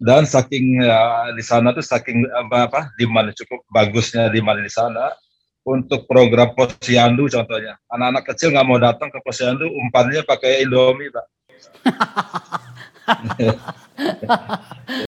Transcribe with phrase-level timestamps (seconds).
[0.00, 5.12] dan saking ya, di sana tuh saking apa, apa demand cukup bagusnya demand di sana
[5.60, 7.76] untuk program posyandu contohnya.
[7.92, 11.28] Anak-anak kecil nggak mau datang ke posyandu umpannya pakai indomie pak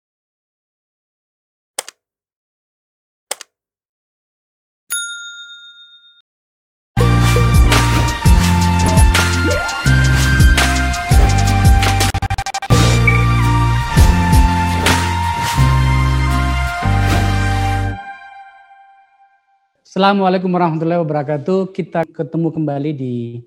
[19.96, 21.73] Assalamualaikum warahmatullahi wabarakatuh.
[21.73, 23.41] Kita ketemu kembali di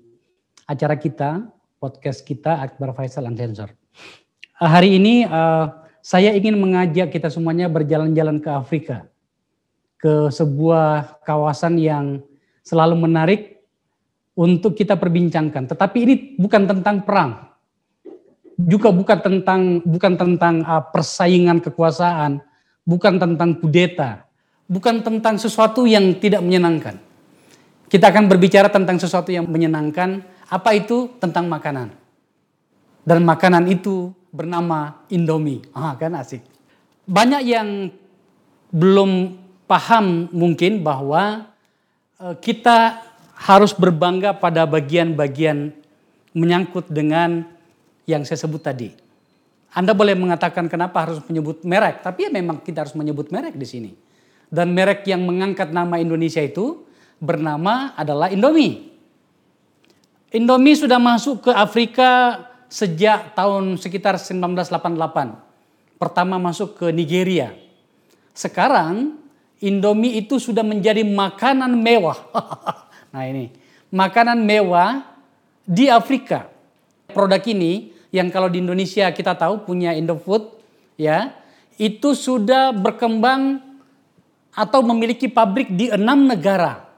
[0.66, 1.46] acara kita,
[1.78, 3.70] podcast kita Akbar Faisal Unsensor.
[4.58, 5.70] Uh, hari ini uh,
[6.02, 9.06] saya ingin mengajak kita semuanya berjalan-jalan ke Afrika,
[9.94, 12.18] ke sebuah kawasan yang
[12.66, 13.62] selalu menarik
[14.34, 15.70] untuk kita perbincangkan.
[15.70, 17.46] Tetapi ini bukan tentang perang,
[18.58, 22.42] juga bukan tentang bukan tentang uh, persaingan kekuasaan,
[22.82, 24.26] bukan tentang kudeta,
[24.70, 27.02] bukan tentang sesuatu yang tidak menyenangkan.
[27.90, 30.22] Kita akan berbicara tentang sesuatu yang menyenangkan.
[30.46, 31.10] Apa itu?
[31.18, 31.90] Tentang makanan.
[33.02, 35.66] Dan makanan itu bernama Indomie.
[35.74, 36.46] Ah, kan asik.
[37.10, 37.90] Banyak yang
[38.70, 39.34] belum
[39.66, 41.50] paham mungkin bahwa
[42.22, 43.02] eh, kita
[43.34, 45.74] harus berbangga pada bagian-bagian
[46.30, 47.42] menyangkut dengan
[48.06, 48.94] yang saya sebut tadi.
[49.74, 53.66] Anda boleh mengatakan kenapa harus menyebut merek, tapi ya memang kita harus menyebut merek di
[53.66, 53.90] sini.
[54.50, 56.82] Dan merek yang mengangkat nama Indonesia itu
[57.22, 58.90] bernama adalah Indomie.
[60.34, 65.98] Indomie sudah masuk ke Afrika sejak tahun sekitar 1988.
[65.98, 67.54] Pertama masuk ke Nigeria.
[68.34, 69.20] Sekarang
[69.60, 72.16] Indomie itu sudah menjadi makanan mewah.
[73.12, 73.52] nah ini,
[73.92, 75.04] makanan mewah
[75.68, 76.48] di Afrika.
[77.10, 80.56] Produk ini yang kalau di Indonesia kita tahu punya Indofood
[80.96, 81.36] ya,
[81.76, 83.69] itu sudah berkembang
[84.54, 86.90] atau memiliki pabrik di enam negara.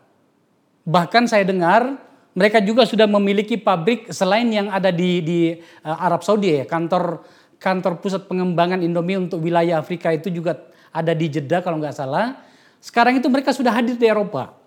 [0.82, 2.00] Bahkan saya dengar
[2.32, 5.38] mereka juga sudah memiliki pabrik selain yang ada di, di
[5.84, 7.20] uh, Arab Saudi ya, kantor
[7.60, 10.58] kantor pusat pengembangan Indomie untuk wilayah Afrika itu juga
[10.90, 12.40] ada di Jeddah kalau nggak salah.
[12.82, 14.58] Sekarang itu mereka sudah hadir di Eropa,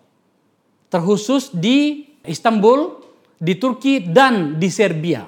[0.88, 3.04] terkhusus di Istanbul,
[3.36, 5.28] di Turki dan di Serbia.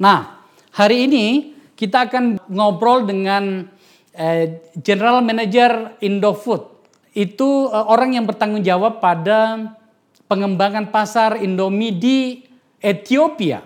[0.00, 0.40] Nah,
[0.72, 3.68] hari ini kita akan ngobrol dengan
[4.16, 6.73] eh, General Manager Indofood
[7.14, 9.70] itu uh, orang yang bertanggung jawab pada
[10.26, 12.18] pengembangan pasar Indomie di
[12.82, 13.62] Ethiopia,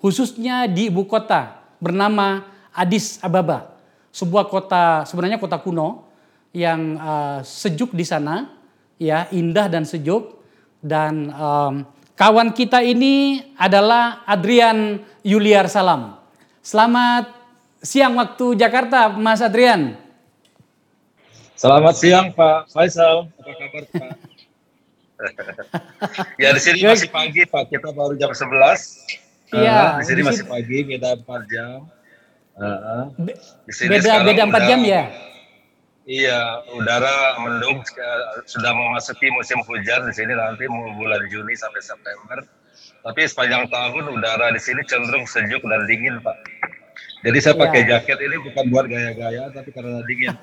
[0.00, 2.42] khususnya di ibu kota bernama
[2.72, 3.76] Addis Ababa,
[4.10, 6.08] sebuah kota sebenarnya kota kuno
[6.56, 8.50] yang uh, sejuk di sana,
[8.96, 10.40] ya indah dan sejuk
[10.80, 11.84] dan um,
[12.16, 16.16] kawan kita ini adalah Adrian Yuliar Salam.
[16.64, 17.30] Selamat
[17.84, 19.96] siang waktu Jakarta, Mas Adrian.
[21.60, 24.12] Selamat siang Pak Faisal, apa kabar Pak?
[26.40, 28.48] ya di sini masih pagi Pak, kita baru jam 11.
[29.52, 30.00] Iya.
[30.00, 31.84] Uh, di sini masih pagi, beda 4 jam.
[32.56, 33.12] Uh,
[33.68, 35.12] di sini beda beda 4 jam ya?
[36.08, 37.84] Iya, udara mendung
[38.48, 42.40] sudah memasuki musim hujan di sini nanti mau bulan Juni sampai September.
[43.04, 46.40] Tapi sepanjang tahun udara di sini cenderung sejuk dan dingin Pak.
[47.20, 48.00] Jadi saya pakai ya.
[48.00, 50.36] jaket ini bukan buat gaya-gaya, tapi karena dingin.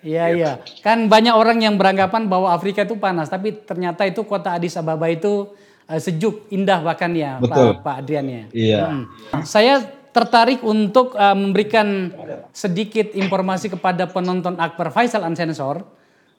[0.00, 0.52] Iya iya.
[0.80, 5.04] Kan banyak orang yang beranggapan bahwa Afrika itu panas, tapi ternyata itu kota Addis Ababa
[5.12, 5.52] itu
[5.84, 7.76] uh, sejuk, indah bahkan ya, Betul.
[7.76, 8.44] Pak, Pak Adrian ya.
[8.56, 8.82] Iya.
[8.88, 9.04] Hmm.
[9.44, 9.84] Saya
[10.16, 12.08] tertarik untuk uh, memberikan
[12.56, 15.84] sedikit informasi kepada penonton Akbar Faisal Unsensor,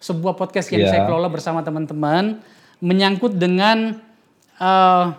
[0.01, 0.91] sebuah podcast yang yeah.
[0.97, 2.41] saya kelola bersama teman-teman,
[2.81, 4.01] menyangkut dengan
[4.57, 5.13] uh,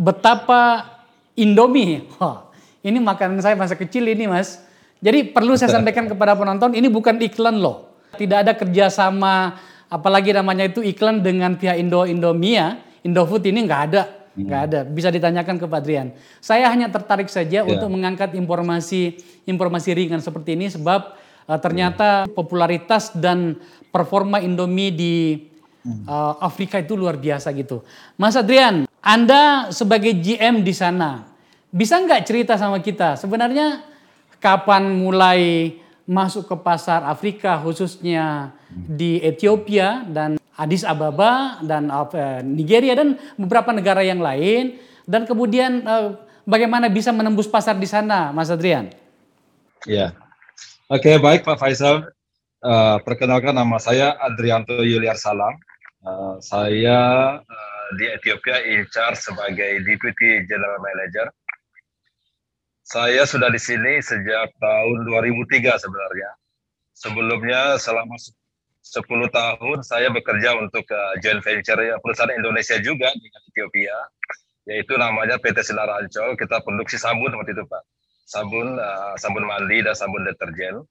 [0.00, 0.88] betapa
[1.36, 2.08] Indomie.
[2.82, 4.58] ini makanan saya masa kecil ini mas.
[5.02, 7.90] Jadi perlu saya sampaikan kepada penonton, ini bukan iklan loh.
[8.14, 9.58] Tidak ada kerjasama,
[9.90, 14.02] apalagi namanya itu iklan dengan pihak Indo Indomia, Indofood ini nggak ada.
[14.32, 14.48] Hmm.
[14.48, 16.08] nggak ada, bisa ditanyakan ke Pak Adrian.
[16.40, 17.68] Saya hanya tertarik saja yeah.
[17.68, 22.32] untuk mengangkat informasi informasi ringan seperti ini sebab uh, ternyata hmm.
[22.32, 23.60] popularitas dan
[23.92, 25.14] performa Indomie di
[26.08, 27.84] uh, Afrika itu luar biasa gitu.
[28.16, 31.28] Mas Adrian, Anda sebagai GM di sana,
[31.72, 33.80] bisa nggak cerita sama kita sebenarnya
[34.36, 35.72] kapan mulai
[36.04, 42.04] masuk ke pasar Afrika khususnya di Ethiopia dan Addis Ababa dan uh,
[42.44, 44.76] Nigeria dan beberapa negara yang lain
[45.08, 48.92] dan kemudian uh, bagaimana bisa menembus pasar di sana Mas Adrian?
[49.88, 50.12] Ya,
[50.92, 52.04] oke okay, baik Pak Faisal.
[52.62, 55.56] Uh, perkenalkan nama saya Adrianto Yuliar Salam.
[56.04, 56.98] Uh, saya
[57.40, 61.26] uh, di Ethiopia in charge sebagai Deputy General Manager
[62.82, 66.30] Saya sudah di sini sejak tahun 2003 sebenarnya.
[66.98, 73.30] Sebelumnya selama 10 tahun saya bekerja untuk uh, joint venture ya, perusahaan Indonesia juga di
[73.30, 73.94] Ethiopia,
[74.66, 76.34] yaitu namanya PT Sinar Ancol.
[76.34, 77.82] Kita produksi sabun waktu itu Pak.
[78.26, 80.82] Sabun, uh, sabun mandi dan sabun deterjen.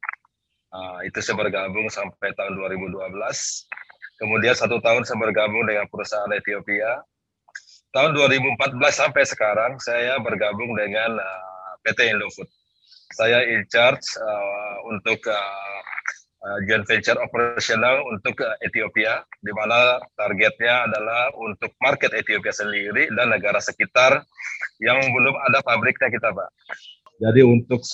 [0.72, 3.12] Uh, itu saya bergabung sampai tahun 2012.
[4.24, 7.04] Kemudian satu tahun saya bergabung dengan perusahaan Ethiopia.
[7.92, 11.50] Tahun 2014 sampai sekarang saya bergabung dengan uh,
[11.86, 12.50] PT Indofood.
[13.12, 15.81] Saya in charge uh, untuk uh,
[16.42, 23.12] uh, joint venture operasional untuk uh, Ethiopia, di mana targetnya adalah untuk market Ethiopia sendiri
[23.13, 24.24] dan negara sekitar
[24.80, 26.50] yang belum ada pabriknya kita, Pak.
[27.22, 27.86] Jadi untuk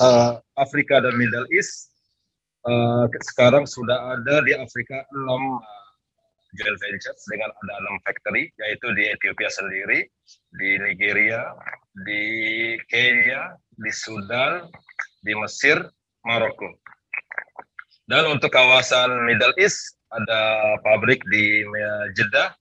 [0.55, 1.91] Afrika dan Middle East,
[2.63, 5.59] uh, sekarang sudah ada di Afrika 6 uh,
[6.55, 10.07] joint venture dengan ada 6 factory, yaitu di Ethiopia sendiri,
[10.55, 11.51] di Nigeria,
[12.07, 12.23] di
[12.87, 14.65] Kenya, di Sudan,
[15.21, 15.81] di Mesir,
[16.25, 16.73] Maroko.
[18.09, 21.61] Dan untuk kawasan Middle East ada pabrik di
[22.17, 22.55] Jeddah,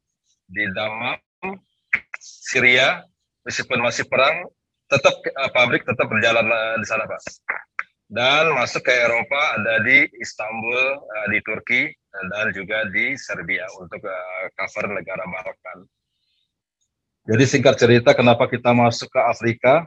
[0.50, 1.16] di Damam,
[2.20, 3.02] Syria,
[3.46, 4.46] meskipun masih perang,
[4.86, 7.20] tetap uh, pabrik tetap berjalan uh, di sana, Pak.
[8.06, 13.98] Dan masuk ke Eropa ada di Istanbul, uh, di Turki, dan juga di Serbia untuk
[14.06, 15.78] uh, cover negara Balkan.
[17.26, 19.82] Jadi singkat cerita, kenapa kita masuk ke Afrika?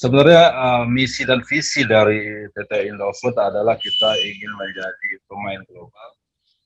[0.00, 6.10] Sebenarnya uh, misi dan visi dari PT Indofood adalah kita ingin menjadi pemain global,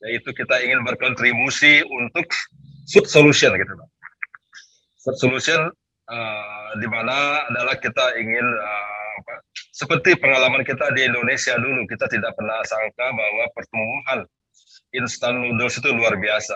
[0.06, 2.30] yaitu kita ingin berkontribusi untuk
[2.94, 3.90] food solution gitu Pak.
[5.02, 5.66] Food solution
[6.06, 9.42] uh, di mana adalah kita ingin uh, apa,
[9.74, 14.18] seperti pengalaman kita di Indonesia dulu, kita tidak pernah sangka bahwa pertumbuhan
[14.94, 16.54] instan noodles itu luar biasa.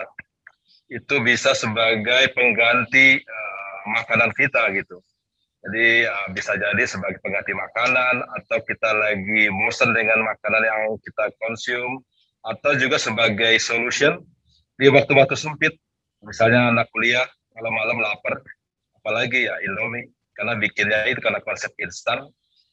[0.87, 5.03] Itu bisa sebagai pengganti uh, makanan kita gitu
[5.59, 11.35] jadi uh, bisa jadi sebagai pengganti makanan atau kita lagi bosan dengan makanan yang kita
[11.35, 11.99] konsum
[12.47, 14.23] atau juga sebagai solution
[14.79, 15.75] di waktu-waktu sempit.
[16.23, 18.39] Misalnya anak kuliah malam-malam lapar,
[19.03, 22.23] apalagi ya Indomie karena bikinnya itu karena konsep instan,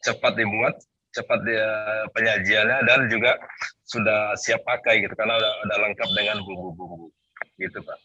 [0.07, 0.79] cepat dibuat,
[1.11, 1.67] cepat dia
[2.15, 3.35] penyajiannya dan juga
[3.83, 7.11] sudah siap pakai gitu karena udah, udah lengkap dengan bumbu-bumbu
[7.59, 7.99] gitu Pak.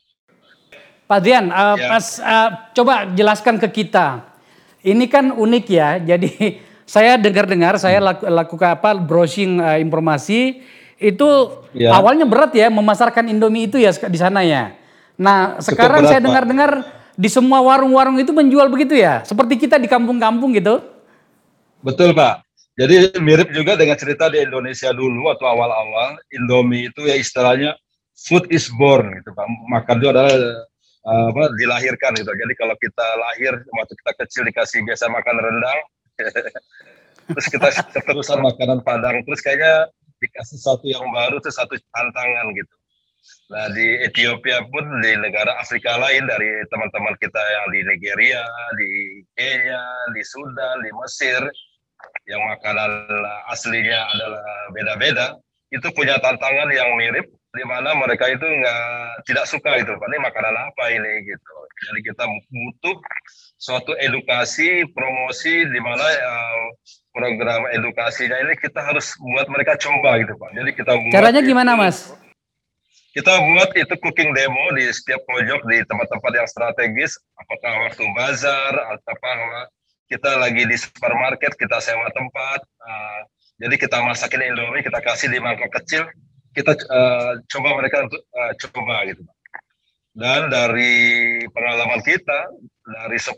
[1.06, 1.89] Pak Dian, uh, ya.
[1.92, 4.31] pas, uh, coba jelaskan ke kita
[4.81, 5.98] ini kan unik ya.
[6.16, 10.62] Jadi saya dengar-dengar, saya laku, lakukan apa browsing uh, informasi
[11.01, 11.30] itu
[11.74, 11.98] ya.
[11.98, 14.78] awalnya berat ya memasarkan Indomie itu ya di sana ya.
[15.18, 16.72] Nah, Cukup sekarang berat, saya dengar-dengar
[17.18, 19.22] di semua warung-warung itu menjual begitu ya.
[19.25, 20.81] Seperti kita di kampung-kampung gitu.
[21.81, 22.45] Betul, Pak.
[22.80, 27.75] Jadi mirip juga dengan cerita di Indonesia dulu atau awal-awal Indomie itu ya istilahnya
[28.16, 29.45] food is born gitu Pak.
[29.69, 30.33] Makan itu adalah
[31.06, 32.31] uh, apa dilahirkan gitu.
[32.31, 35.80] Jadi kalau kita lahir waktu kita kecil dikasih biasa makan rendang,
[37.31, 39.89] terus kita keterusan makanan Padang, terus kayaknya
[40.21, 42.75] dikasih satu yang baru itu satu tantangan gitu.
[43.53, 48.42] Nah di Ethiopia pun di negara Afrika lain dari teman-teman kita yang di Nigeria,
[48.77, 49.81] di Kenya,
[50.13, 51.42] di Sudan, di Mesir,
[52.25, 53.06] yang makanan
[53.54, 55.27] aslinya adalah beda-beda,
[55.69, 60.07] itu punya tantangan yang mirip di mana mereka itu nggak tidak suka itu pak.
[60.07, 61.56] Ini makanan apa ini gitu.
[61.81, 62.98] Jadi kita butuh
[63.59, 66.65] suatu edukasi promosi di mana uh,
[67.12, 70.50] program edukasinya ini kita harus buat mereka coba gitu pak.
[70.56, 72.16] Jadi kita buat caranya gimana mas?
[73.11, 77.19] Kita buat itu cooking demo di setiap pojok di tempat-tempat yang strategis.
[77.35, 79.31] Apakah waktu bazar atau apa
[80.11, 83.19] kita lagi di supermarket kita sewa tempat uh,
[83.64, 86.04] jadi kita masakin indomie kita kasih di mangkok kecil
[86.51, 89.23] kita uh, coba mereka untuk uh, coba gitu
[90.11, 92.51] Dan dari pengalaman kita,
[92.83, 93.31] dari 10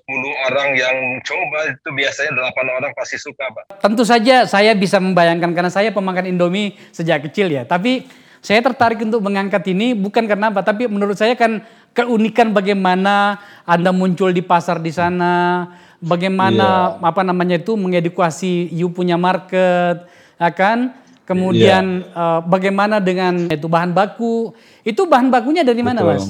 [0.50, 2.50] orang yang coba itu biasanya 8
[2.82, 3.78] orang pasti suka, Pak.
[3.78, 7.62] Tentu saja saya bisa membayangkan karena saya pemakan Indomie sejak kecil ya.
[7.62, 8.10] Tapi
[8.42, 11.62] saya tertarik untuk mengangkat ini bukan karena apa, tapi menurut saya kan
[11.94, 13.38] keunikan bagaimana
[13.70, 15.70] Anda muncul di pasar di sana,
[16.02, 17.08] bagaimana yeah.
[17.08, 20.04] apa namanya itu mengedukasi you punya market,
[20.42, 21.03] ya kan?
[21.24, 22.20] Kemudian yeah.
[22.20, 24.52] uh, bagaimana dengan itu bahan baku?
[24.84, 26.12] Itu bahan bakunya dari mana, Betul.
[26.20, 26.26] Mas?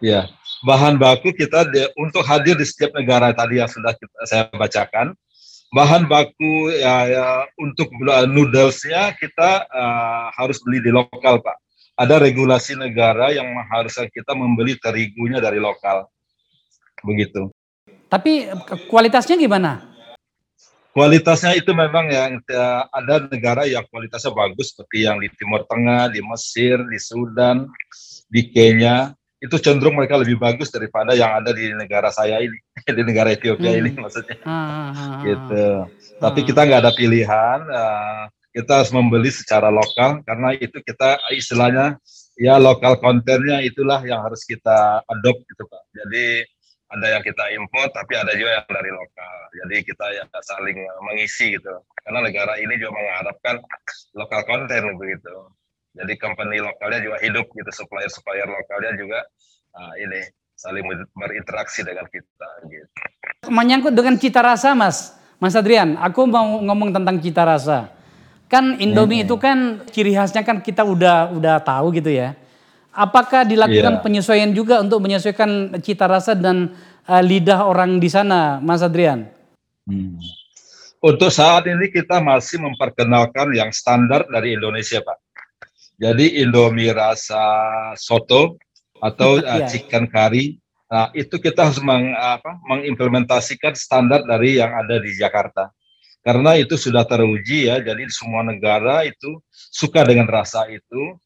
[0.00, 0.28] Ya,
[0.64, 5.16] bahan baku kita de, untuk hadir di setiap negara tadi yang sudah kita, saya bacakan.
[5.70, 11.56] Bahan baku ya, ya untuk noodlesnya kita uh, harus beli di lokal, Pak.
[11.94, 16.08] Ada regulasi negara yang mengharuskan kita membeli terigunya dari lokal.
[17.04, 17.48] Begitu.
[18.10, 18.50] Tapi
[18.90, 19.89] kualitasnya gimana?
[20.90, 26.10] Kualitasnya itu memang yang uh, ada negara yang kualitasnya bagus seperti yang di Timur Tengah,
[26.10, 27.66] di Mesir, di Sudan,
[28.30, 29.14] di Kenya.
[29.40, 32.60] itu cenderung mereka lebih bagus daripada yang ada di negara saya ini,
[33.00, 33.80] di negara Ethiopia hmm.
[33.80, 34.36] ini maksudnya.
[34.44, 35.64] Ah, ah, ah, gitu.
[35.80, 35.84] Ah.
[36.20, 41.96] Tapi kita nggak ada pilihan, uh, kita harus membeli secara lokal karena itu kita istilahnya
[42.36, 45.82] ya lokal kontennya itulah yang harus kita adopt gitu pak.
[45.88, 46.26] Jadi
[46.90, 49.36] ada yang kita import tapi ada juga yang dari lokal.
[49.62, 51.74] Jadi kita ya saling mengisi gitu.
[52.02, 53.62] Karena negara ini juga mengharapkan
[54.18, 55.34] lokal konten begitu.
[55.94, 59.18] Jadi company lokalnya juga hidup gitu, supplier-supplier lokalnya juga
[59.74, 60.22] uh, ini
[60.54, 62.86] saling berinteraksi dengan kita gitu.
[63.50, 67.90] Menyangkut dengan cita rasa Mas, Mas Adrian, aku mau ngomong tentang cita rasa.
[68.50, 69.26] Kan Indomie hmm.
[69.30, 72.34] itu kan ciri khasnya kan kita udah udah tahu gitu ya.
[72.90, 74.02] Apakah dilakukan yeah.
[74.02, 76.74] penyesuaian juga untuk menyesuaikan cita rasa dan
[77.06, 79.30] uh, lidah orang di sana, Mas Adrian?
[79.86, 80.18] Hmm.
[81.00, 85.18] Untuk saat ini kita masih memperkenalkan yang standar dari Indonesia, Pak.
[85.96, 87.40] Jadi Indomie rasa
[87.96, 88.58] soto
[89.00, 95.00] atau uh, chicken curry, nah, itu kita harus meng, apa, mengimplementasikan standar dari yang ada
[95.00, 95.72] di Jakarta.
[96.20, 99.40] Karena itu sudah teruji ya, jadi semua negara itu
[99.72, 101.16] suka dengan rasa itu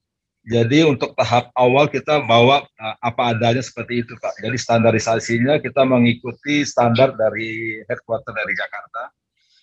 [0.44, 4.44] jadi untuk tahap awal kita bawa uh, apa adanya seperti itu Pak.
[4.44, 9.08] Jadi standarisasinya kita mengikuti standar dari headquarter dari Jakarta.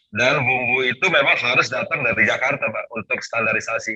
[0.10, 3.94] Dan bumbu itu memang harus datang dari Jakarta Pak untuk standarisasi.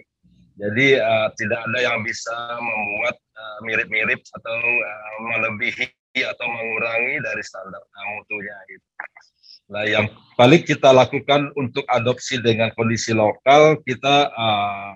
[0.61, 5.89] Jadi uh, tidak ada yang bisa membuat uh, mirip-mirip uh, atau uh, melebihi
[6.21, 8.87] atau mengurangi dari standar uh, mutunya itu.
[9.65, 10.05] Nah, yang
[10.37, 14.93] paling kita lakukan untuk adopsi dengan kondisi lokal, kita uh,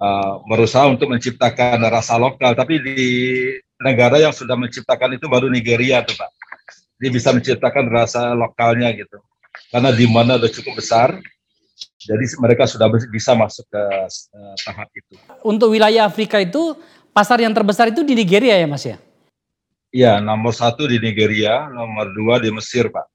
[0.00, 2.56] uh, berusaha untuk menciptakan rasa lokal.
[2.56, 3.00] Tapi di
[3.78, 6.30] negara yang sudah menciptakan itu baru Nigeria tuh Pak.
[7.00, 9.20] Dia bisa menciptakan rasa lokalnya gitu.
[9.70, 11.16] Karena di mana udah cukup besar,
[12.00, 13.82] jadi mereka sudah bisa masuk ke
[14.36, 15.14] uh, tahap itu.
[15.44, 16.76] Untuk wilayah Afrika itu
[17.12, 18.96] pasar yang terbesar itu di Nigeria ya Mas ya?
[19.90, 23.06] Iya, nomor satu di Nigeria, nomor dua di Mesir Pak.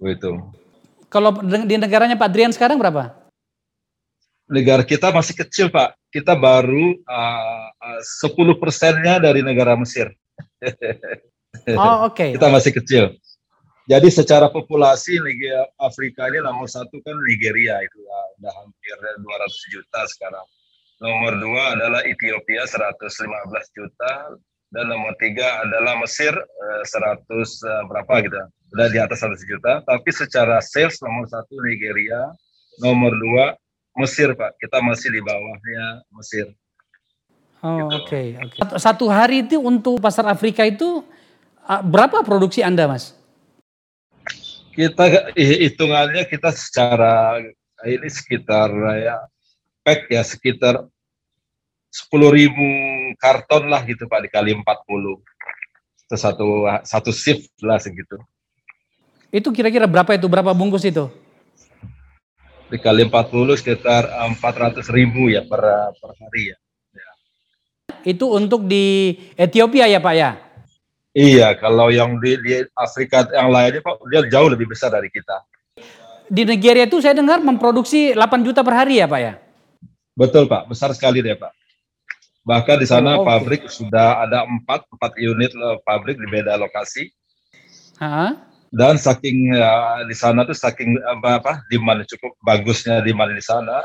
[0.00, 0.46] Itu.
[1.10, 3.19] Kalau di negaranya Pak Drian sekarang berapa?
[4.50, 5.94] Negara kita masih kecil Pak.
[6.10, 10.10] Kita baru uh, uh, 10 persennya dari negara Mesir.
[11.78, 12.18] oh oke.
[12.18, 12.30] Okay.
[12.34, 13.04] kita masih kecil.
[13.86, 19.74] Jadi secara populasi Nigeria Afrika ini nomor satu kan Nigeria itu uh, udah hampir 200
[19.74, 20.46] juta sekarang.
[21.00, 23.08] Nomor dua adalah Ethiopia 115
[23.72, 24.12] juta
[24.70, 28.36] dan nomor tiga adalah Mesir uh, 100 uh, berapa gitu,
[28.76, 29.72] udah di atas 100 juta.
[29.82, 32.30] Tapi secara sales nomor satu Nigeria,
[32.84, 33.58] nomor dua
[33.98, 36.46] Mesir Pak, kita masih di bawahnya Mesir.
[37.60, 37.86] Oh gitu.
[37.92, 38.26] oke okay.
[38.40, 38.78] Okay.
[38.80, 41.04] Satu hari itu untuk pasar Afrika itu
[41.66, 43.12] berapa produksi Anda Mas?
[44.72, 47.36] Kita hitungannya kita secara
[47.84, 49.16] ini sekitar ya
[49.84, 50.88] pack ya sekitar
[51.90, 52.64] sepuluh ribu
[53.18, 54.64] karton lah gitu Pak dikali 40
[56.10, 58.16] itu satu satu shift lah segitu.
[59.30, 61.06] Itu kira-kira berapa itu berapa bungkus itu?
[62.70, 64.06] Dikali 40 sekitar
[64.38, 65.60] 400 ribu ya per,
[65.98, 66.58] per hari ya.
[66.94, 67.10] ya.
[68.06, 70.30] Itu untuk di Ethiopia ya Pak ya?
[71.10, 75.42] Iya, kalau yang di, di Afrika yang lainnya Pak, dia jauh lebih besar dari kita.
[76.30, 79.34] Di Nigeria itu saya dengar memproduksi 8 juta per hari ya Pak ya?
[80.14, 81.50] Betul Pak, besar sekali deh Pak.
[82.46, 83.28] Bahkan di sana oh, okay.
[83.28, 85.50] pabrik sudah ada 4, 4 unit
[85.82, 87.10] pabrik di beda lokasi.
[87.98, 88.49] Ha?
[88.70, 93.42] Dan saking ya, di sana tuh saking apa, apa mana cukup bagusnya di mana di
[93.42, 93.82] sana.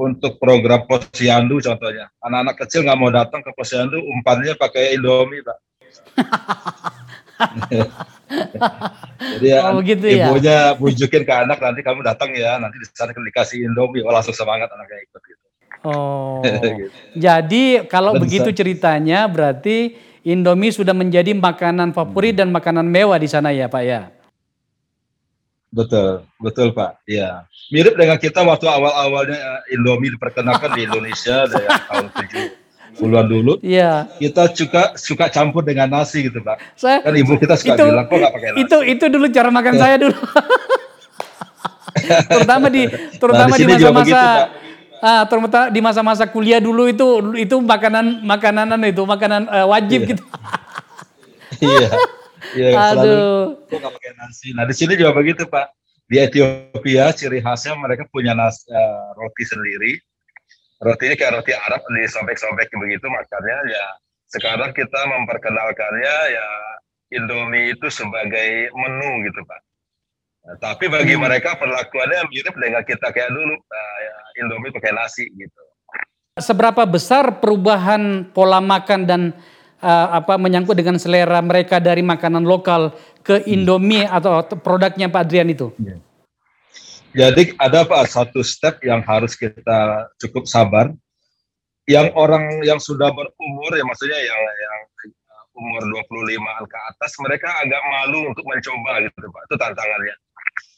[0.00, 2.08] Untuk program posyandu contohnya.
[2.24, 5.58] Anak-anak kecil nggak mau datang ke posyandu umpannya pakai indomie pak.
[9.20, 10.32] Jadi ya, oh, gitu ya?
[10.32, 14.00] ibunya bujukin ke anak nanti kamu datang ya nanti di sana dikasih indomie.
[14.00, 15.44] Oh, langsung semangat anaknya ikut gitu.
[15.84, 16.40] Oh.
[16.44, 16.92] Gitu.
[17.16, 23.24] jadi kalau dan begitu ceritanya berarti Indomie sudah menjadi makanan favorit dan makanan mewah di
[23.24, 24.12] sana ya Pak ya
[25.70, 27.06] Betul, betul Pak.
[27.06, 27.46] Iya.
[27.70, 32.06] Mirip dengan kita waktu awal-awalnya eh, Indomie diperkenalkan di Indonesia dari tahun
[32.98, 33.52] 70-an dulu.
[33.62, 34.10] Iya.
[34.18, 36.58] Kita suka suka campur dengan nasi gitu Pak.
[36.74, 38.60] Saya, kan ibu kita suka itu, bilang kok nggak pakai nasi.
[38.66, 40.18] Itu itu dulu cara makan saya dulu.
[42.30, 42.82] terutama di
[43.18, 44.22] terutama nah, di masa-masa
[45.00, 47.06] ah terutama di masa-masa kuliah dulu itu
[47.40, 50.10] itu makanan makanan itu makanan uh, wajib iya.
[50.14, 50.24] gitu.
[51.66, 51.88] iya.
[52.56, 53.62] Iya, Aduh.
[53.66, 54.48] Selalu nggak pakai nasi.
[54.56, 55.66] Nah di sini juga begitu Pak.
[56.10, 59.94] Di Ethiopia ciri khasnya mereka punya nasi, uh, roti sendiri.
[60.82, 63.86] Rotinya kayak roti Arab disobek-sobek begitu makannya ya.
[64.26, 66.46] Sekarang kita memperkenalkannya ya
[67.14, 69.60] Indomie itu sebagai menu gitu Pak.
[70.40, 71.22] Nah, tapi bagi hmm.
[71.22, 75.62] mereka perlakuannya mirip dengan kita kayak dulu, uh, ya, Indomie pakai nasi gitu.
[76.40, 79.22] Seberapa besar perubahan pola makan dan
[79.80, 82.94] uh, apa menyangkut dengan selera mereka dari makanan lokal
[83.24, 85.72] ke Indomie atau produknya Pak Adrian itu?
[85.80, 85.96] Ya.
[87.10, 90.94] Jadi ada Pak satu step yang harus kita cukup sabar.
[91.90, 94.80] Yang orang yang sudah berumur ya maksudnya yang yang
[95.58, 99.42] umur 25-an ke atas mereka agak malu untuk mencoba gitu Pak.
[99.50, 100.16] Itu tantangannya.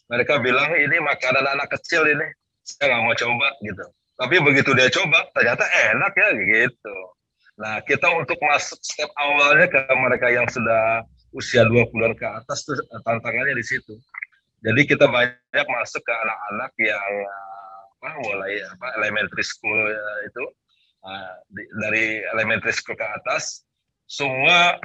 [0.08, 2.26] Mereka bilang ini makanan anak kecil ini.
[2.64, 3.84] Saya nggak mau coba gitu.
[4.16, 6.96] Tapi begitu dia coba ternyata enak ya gitu.
[7.60, 11.04] Nah, kita untuk masuk step awalnya ke mereka yang sudah
[11.36, 13.96] usia 20-an ke atas tuh tantangannya di situ.
[14.62, 17.12] Jadi kita banyak masuk ke anak-anak yang
[17.98, 20.44] apa, mulai apa elementary school ya, itu
[21.02, 23.66] uh, di, dari elementary school ke atas
[24.06, 24.78] semua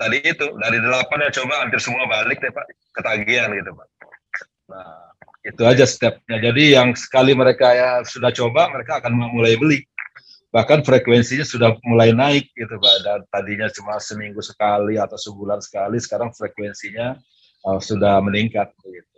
[0.00, 2.66] tadi itu dari delapan ya coba hampir semua balik deh pak
[2.96, 3.88] ketagihan gitu pak.
[4.72, 5.04] Nah
[5.44, 6.40] itu aja stepnya.
[6.40, 9.84] Jadi yang sekali mereka ya sudah coba mereka akan mulai beli
[10.54, 15.98] bahkan frekuensinya sudah mulai naik gitu pak dan tadinya cuma seminggu sekali atau sebulan sekali
[15.98, 17.18] sekarang frekuensinya
[17.66, 19.10] uh, sudah meningkat gitu.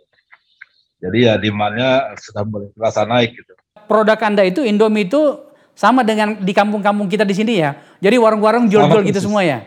[0.97, 3.53] Jadi ya demandnya sudah mulai terasa naik gitu.
[3.85, 5.45] Produk Anda itu Indomie itu
[5.77, 7.77] sama dengan di kampung-kampung kita di sini ya.
[8.01, 9.61] Jadi warung-warung jual-jual gitu semua ya.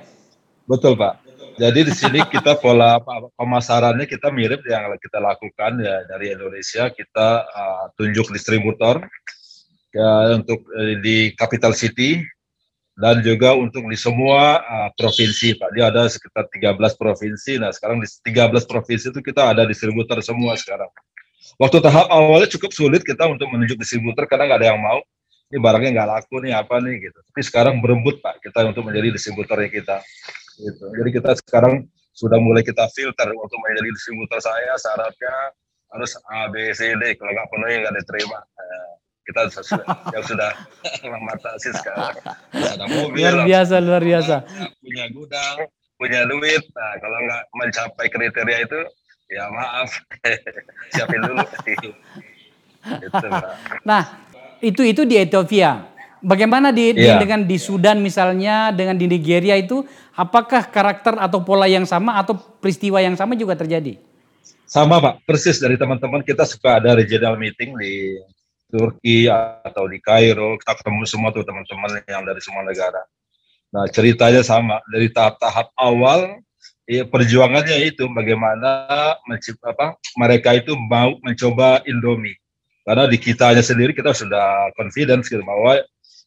[0.67, 1.23] Betul Pak.
[1.55, 2.99] Jadi di sini kita pola
[3.39, 9.07] pemasarannya kita mirip yang kita lakukan ya dari Indonesia kita uh, tunjuk distributor
[9.91, 12.23] ya untuk uh, di capital city
[13.01, 15.73] dan juga untuk di semua uh, provinsi Pak.
[15.73, 17.57] Dia ada sekitar 13 provinsi.
[17.57, 20.91] Nah, sekarang di 13 provinsi itu kita ada distributor semua sekarang.
[21.57, 25.01] Waktu tahap awalnya cukup sulit kita untuk menunjuk distributor karena nggak ada yang mau.
[25.51, 27.19] Ini barangnya nggak laku nih apa nih gitu.
[27.27, 29.99] Tapi sekarang berebut Pak kita untuk menjadi distributornya kita.
[30.61, 30.85] Gitu.
[30.95, 35.35] Jadi kita sekarang sudah mulai kita filter untuk menjadi distributor saya syaratnya
[35.91, 38.39] harus A B C D kalau nggak penuhi nggak diterima.
[38.39, 40.51] Nah, kita sudah, yang sudah
[41.13, 42.17] mengatasi sekarang.
[42.53, 44.37] Ada mobil, luar biasa, luar biasa.
[44.81, 45.57] Punya gudang,
[46.01, 46.63] punya duit.
[46.73, 48.81] Nah, kalau nggak mencapai kriteria itu,
[49.31, 49.91] ya maaf,
[50.97, 51.41] siapin dulu.
[53.07, 53.29] itu,
[53.85, 54.03] nah,
[54.65, 55.93] itu itu di Ethiopia.
[56.21, 57.17] Bagaimana di, yeah.
[57.17, 62.21] di dengan di Sudan misalnya, dengan di Nigeria itu, apakah karakter atau pola yang sama
[62.21, 63.97] atau peristiwa yang sama juga terjadi?
[64.69, 68.21] Sama Pak, persis dari teman-teman kita suka ada regional meeting di
[68.71, 73.03] Turki atau di Kairo kita ketemu semua tuh teman-teman yang dari semua negara.
[73.75, 74.79] Nah ceritanya sama.
[74.89, 76.39] Dari tahap-tahap awal
[76.87, 82.39] ya, perjuangannya itu bagaimana mencipta apa mereka itu mau mencoba Indomie.
[82.87, 85.83] Karena di kitanya sendiri kita sudah confidence gitu bahwa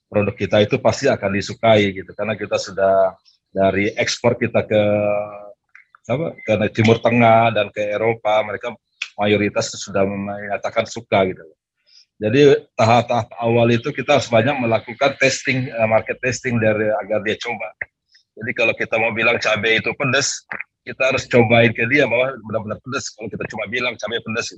[0.08, 2.12] produk kita itu pasti akan disukai gitu.
[2.13, 3.15] Karena kita sudah
[3.51, 4.84] dari ekspor kita ke
[6.03, 8.75] apa ke Timur Tengah dan ke Eropa mereka
[9.15, 11.43] mayoritas sudah menyatakan suka gitu
[12.21, 17.34] jadi tahap-tahap awal itu kita harus banyak melakukan testing, eh, market testing dari agar dia
[17.41, 17.73] coba.
[18.38, 20.45] Jadi kalau kita mau bilang cabai itu pedas,
[20.86, 23.10] kita harus cobain ke dia bahwa benar-benar pedas.
[23.13, 24.54] Kalau kita cuma bilang cabai pedas,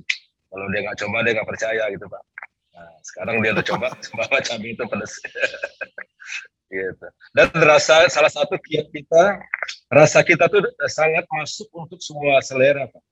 [0.52, 2.22] kalau dia nggak coba dia nggak percaya gitu pak.
[2.76, 3.86] Nah, sekarang dia udah coba
[4.20, 5.12] bahwa cabai itu pedas.
[6.72, 7.06] gitu.
[7.32, 9.40] Dan rasa salah satu kiat kita,
[9.88, 10.60] rasa kita tuh
[10.92, 13.02] sangat masuk untuk semua selera pak.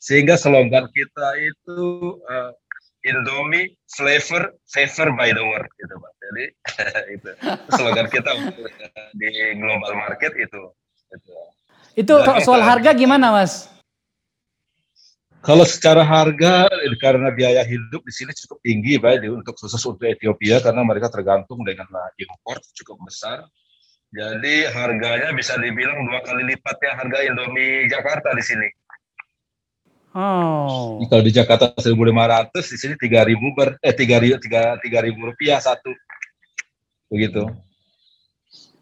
[0.00, 1.80] Sehingga slogan kita itu
[2.24, 2.56] uh,
[3.00, 6.12] Indomie flavor favor by the world gitu pak.
[6.20, 6.44] Jadi
[7.16, 7.30] itu
[7.74, 8.30] slogan kita
[9.16, 10.62] di global market itu.
[11.10, 11.34] Itu,
[11.96, 13.66] itu soal harga gimana mas?
[15.40, 16.68] Kalau secara harga
[17.00, 21.64] karena biaya hidup di sini cukup tinggi pak untuk khusus untuk Ethiopia karena mereka tergantung
[21.64, 21.88] dengan
[22.20, 23.48] import cukup besar.
[24.10, 28.68] Jadi harganya bisa dibilang dua kali lipatnya harga Indomie Jakarta di sini.
[30.10, 30.98] Oh.
[31.06, 31.94] Kalau di Jakarta 1.500,
[32.66, 35.94] di sini 3.000 ber eh 3.000 3, ribu rupiah satu.
[37.06, 37.46] Begitu.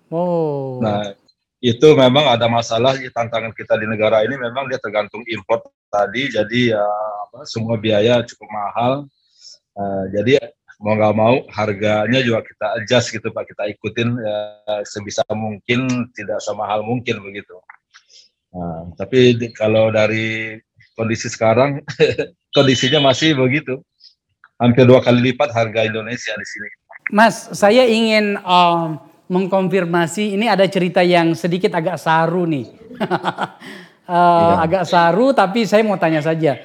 [0.09, 0.81] Oh.
[0.81, 1.13] Nah,
[1.61, 6.79] itu memang ada masalah tantangan kita di negara ini memang dia tergantung import tadi jadi
[6.79, 6.87] ya
[7.29, 8.93] apa, semua biaya cukup mahal.
[9.77, 10.41] Uh, jadi
[10.79, 14.39] mau nggak mau harganya juga kita adjust gitu Pak, kita ikutin ya,
[14.87, 17.59] sebisa mungkin tidak sama hal mungkin begitu.
[18.55, 20.57] Nah, tapi di, kalau dari
[20.99, 21.87] kondisi sekarang
[22.57, 23.79] kondisinya masih begitu
[24.59, 26.69] hampir dua kali lipat harga Indonesia di sini.
[27.15, 28.99] Mas, saya ingin um,
[29.31, 32.67] mengkonfirmasi ini ada cerita yang sedikit agak saru nih.
[32.99, 34.55] uh, ya.
[34.67, 36.61] Agak saru tapi saya mau tanya saja.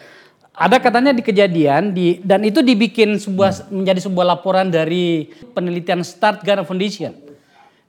[0.53, 3.73] Ada katanya di kejadian di dan itu dibikin sebuah hmm.
[3.73, 7.13] menjadi sebuah laporan dari penelitian Start Ghana Foundation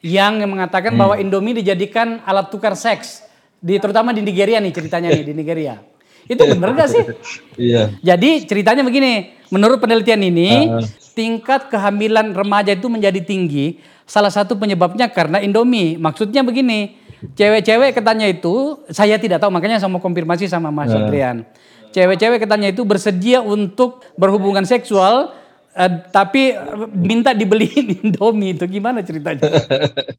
[0.04, 1.00] yang mengatakan hmm.
[1.00, 3.24] bahwa Indomie dijadikan alat tukar seks
[3.60, 5.93] di terutama di Nigeria nih ceritanya nih di Nigeria.
[6.28, 7.04] Itu benar gak sih?
[7.54, 7.94] Iya.
[8.02, 10.82] Jadi ceritanya begini, menurut penelitian ini uh.
[11.14, 15.94] tingkat kehamilan remaja itu menjadi tinggi salah satu penyebabnya karena Indomie.
[15.94, 16.98] Maksudnya begini,
[17.38, 20.98] cewek-cewek katanya itu, saya tidak tahu makanya saya mau konfirmasi sama Mas uh.
[20.98, 21.46] Adrian.
[21.94, 25.30] Cewek-cewek katanya itu bersedia untuk berhubungan seksual
[25.78, 26.54] uh, tapi
[26.90, 29.46] minta dibeliin Indomie itu gimana ceritanya?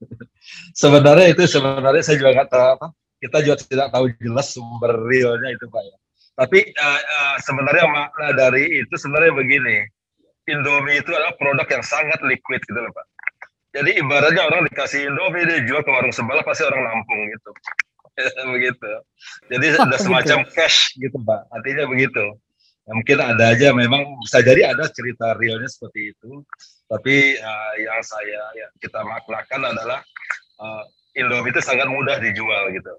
[0.82, 2.88] sebenarnya itu sebenarnya saya juga nggak tahu apa.
[3.26, 5.98] Kita juga tidak tahu jelas sumber realnya itu Pak ya.
[6.36, 9.78] Tapi uh, uh, sebenarnya makna dari itu sebenarnya begini.
[10.46, 13.06] Indomie itu adalah produk yang sangat liquid gitu loh Pak.
[13.76, 17.52] Jadi ibaratnya orang dikasih Indomie dia jual ke warung sebelah pasti orang nampung gitu.
[18.56, 18.92] begitu.
[19.50, 20.54] Jadi oh, ada semacam gitu.
[20.54, 21.42] cash gitu Pak.
[21.50, 22.26] Artinya begitu.
[22.86, 26.46] Ya, mungkin ada aja memang bisa jadi ada cerita realnya seperti itu.
[26.86, 30.00] Tapi uh, yang saya ya, kita maknakan adalah
[30.62, 32.94] uh, Indomie itu sangat mudah dijual gitu.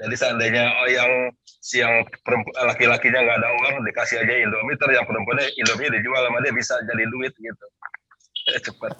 [0.00, 1.12] Jadi seandainya oh yang
[1.60, 2.00] si yang
[2.64, 6.74] laki-lakinya nggak ada uang dikasih aja Indomie, ter yang perempuannya Indomie dijual sama dia bisa
[6.88, 7.66] jadi duit gitu.
[8.64, 8.92] Cepat.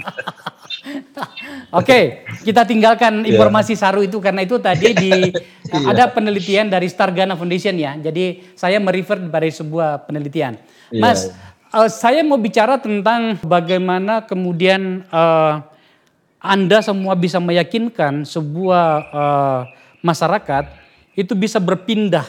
[1.80, 3.34] Oke, kita tinggalkan iya.
[3.34, 3.80] informasi yeah.
[3.80, 5.10] saru itu karena itu tadi di
[5.72, 5.90] yeah.
[5.90, 7.96] ada penelitian dari Stargana Foundation ya.
[7.96, 10.60] Jadi saya merefer dari sebuah penelitian.
[10.92, 11.00] Yeah.
[11.00, 11.32] Mas,
[11.72, 15.64] uh, saya mau bicara tentang bagaimana kemudian uh,
[16.40, 19.60] Anda semua bisa meyakinkan sebuah uh,
[20.00, 20.72] masyarakat
[21.12, 22.24] itu bisa berpindah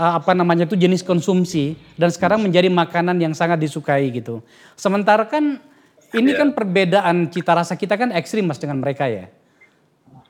[0.00, 4.40] uh, apa namanya itu jenis konsumsi dan sekarang menjadi makanan yang sangat disukai gitu.
[4.72, 5.60] Sementara kan
[6.16, 6.40] ini yeah.
[6.40, 9.28] kan perbedaan cita rasa kita kan ekstrim mas dengan mereka ya.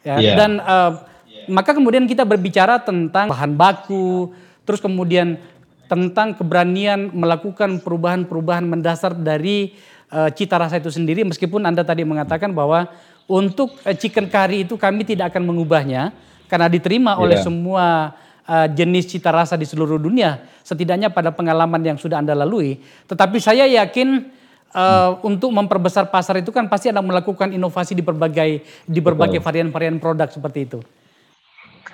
[0.03, 0.35] ya yeah.
[0.35, 1.07] Dan uh,
[1.47, 4.35] maka kemudian kita berbicara tentang bahan baku,
[4.66, 5.38] terus kemudian
[5.87, 9.79] tentang keberanian melakukan perubahan-perubahan mendasar dari
[10.12, 12.90] uh, cita rasa itu sendiri meskipun Anda tadi mengatakan bahwa
[13.27, 16.14] untuk uh, chicken curry itu kami tidak akan mengubahnya
[16.47, 17.23] karena diterima yeah.
[17.23, 18.14] oleh semua
[18.47, 22.79] uh, jenis cita rasa di seluruh dunia, setidaknya pada pengalaman yang sudah Anda lalui.
[23.11, 24.31] Tetapi saya yakin
[24.73, 25.29] uh, hmm.
[25.29, 30.31] untuk memperbesar pasar itu kan pasti Anda melakukan inovasi di berbagai di berbagai varian-varian produk
[30.31, 30.79] seperti itu.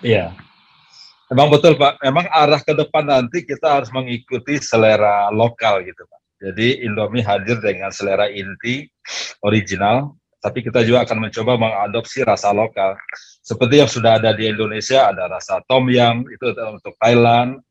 [0.05, 0.37] Iya.
[1.33, 6.22] Memang betul Pak, memang arah ke depan nanti kita harus mengikuti selera lokal gitu Pak.
[6.42, 8.90] Jadi Indomie hadir dengan selera inti
[9.46, 12.98] original, tapi kita juga akan mencoba mengadopsi rasa lokal.
[13.46, 17.62] Seperti yang sudah ada di Indonesia ada rasa tom yum itu untuk Thailand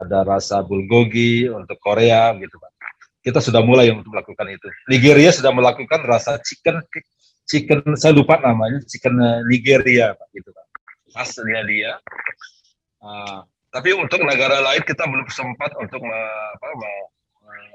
[0.00, 2.72] ada rasa bulgogi untuk Korea gitu pak.
[3.20, 4.68] Kita sudah mulai untuk melakukan itu.
[4.88, 6.80] Nigeria sudah melakukan rasa chicken
[7.44, 10.66] chicken saya lupa namanya chicken Nigeria pak gitu pak.
[11.12, 11.92] Khasnya dia
[13.04, 16.20] uh, tapi untuk negara lain kita belum sempat untuk me,
[16.58, 16.66] apa,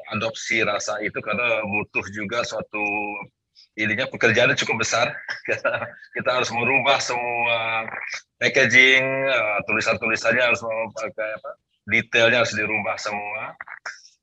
[0.06, 2.86] mengadopsi rasa itu karena butuh juga suatu
[3.76, 5.12] ininya pekerjaannya cukup besar.
[6.16, 7.90] kita harus merubah semua
[8.40, 10.62] packaging, uh, tulisan-tulisannya harus
[10.94, 11.52] pakai apa?
[11.90, 13.58] Detailnya harus dirubah semua.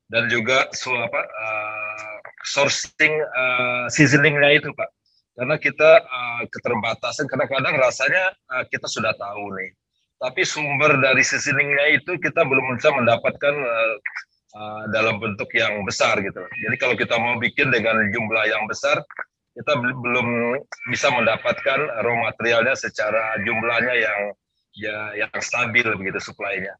[0.07, 2.15] Dan juga so, apa, uh,
[2.45, 4.89] sourcing uh, seasoningnya itu, Pak.
[5.33, 9.73] Karena kita uh, keterbatasan, kadang-kadang rasanya uh, kita sudah tahu nih.
[10.21, 13.95] Tapi sumber dari seasoningnya itu kita belum bisa mendapatkan uh,
[14.53, 16.41] uh, dalam bentuk yang besar gitu.
[16.41, 19.01] Jadi kalau kita mau bikin dengan jumlah yang besar,
[19.53, 20.57] kita belum
[20.89, 24.19] bisa mendapatkan raw materialnya secara jumlahnya yang
[24.73, 26.73] ya yang stabil begitu suplainya.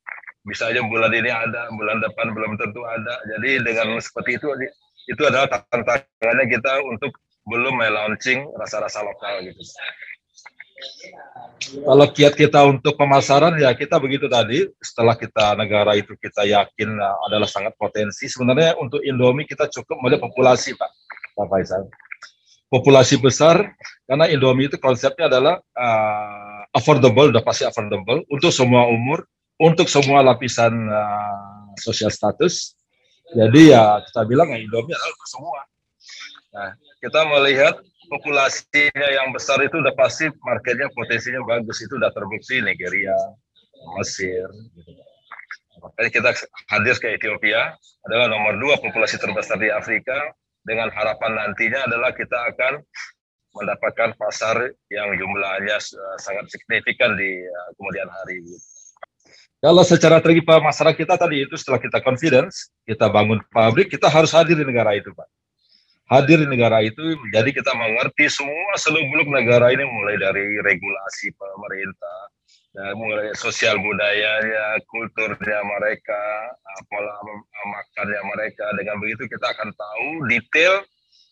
[0.43, 3.15] Bisa aja bulan ini ada, bulan depan belum tentu ada.
[3.37, 4.47] Jadi dengan seperti itu
[5.07, 7.13] itu adalah tantangannya kita untuk
[7.47, 9.61] belum melaunching rasa-rasa lokal gitu.
[11.73, 14.67] Kalau kiat kita untuk pemasaran ya kita begitu tadi.
[14.83, 18.27] Setelah kita negara itu kita yakin adalah sangat potensi.
[18.29, 20.91] Sebenarnya untuk Indomie kita cukup melihat populasi Pak.
[21.33, 21.89] Pak Faisal.
[22.69, 23.73] Populasi besar
[24.09, 28.25] karena Indomie itu konsepnya adalah uh, affordable, udah pasti affordable.
[28.33, 29.25] Untuk semua umur,
[29.61, 32.75] untuk semua lapisan uh, sosial status.
[33.33, 35.59] Jadi ya kita bilang ya Indomie adalah untuk semua.
[36.53, 36.69] Nah,
[37.01, 37.75] kita melihat
[38.13, 43.17] populasinya yang besar itu udah pasti marketnya potensinya bagus itu udah terbukti Nigeria,
[43.97, 44.45] Mesir.
[44.77, 45.01] Gitu.
[45.81, 46.29] Makanya kita
[46.69, 47.73] hadir ke Ethiopia
[48.05, 50.15] adalah nomor dua populasi terbesar di Afrika
[50.61, 52.79] dengan harapan nantinya adalah kita akan
[53.53, 55.77] mendapatkan pasar yang jumlahnya
[56.17, 58.41] sangat signifikan di uh, kemudian hari.
[59.63, 64.33] Kalau secara tergipa masyarakat kita tadi itu setelah kita confidence, kita bangun pabrik, kita harus
[64.35, 65.27] hadir di negara itu, Pak.
[66.13, 72.19] Hadir di negara itu, jadi kita mengerti semua seluk-beluk negara ini mulai dari regulasi pemerintah,
[72.73, 76.21] dan mulai sosial budayanya, kulturnya mereka,
[76.85, 77.17] pola
[77.65, 78.65] makannya mereka.
[78.77, 80.85] Dengan begitu kita akan tahu detail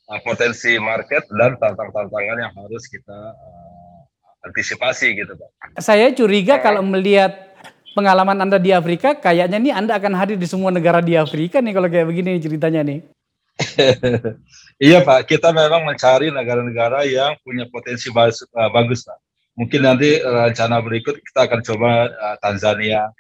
[0.10, 5.78] uh, potensi market dan tantang-tantangan yang harus kita uh, antisipasi gitu Pak.
[5.78, 7.54] Saya curiga kalau melihat
[7.94, 11.74] pengalaman Anda di Afrika, kayaknya nih Anda akan hadir di semua negara di Afrika nih
[11.74, 13.21] kalau kayak begini ceritanya nih.
[14.88, 19.20] iya Pak, kita memang mencari negara-negara yang punya potensi bagus, uh, bagus Pak.
[19.58, 23.12] Mungkin nanti rencana berikut kita akan coba uh, Tanzania,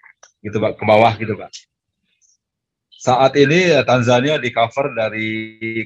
[0.41, 1.52] gitu Pak, ke bawah gitu Pak.
[3.02, 5.30] Saat ini uh, Tanzania di cover dari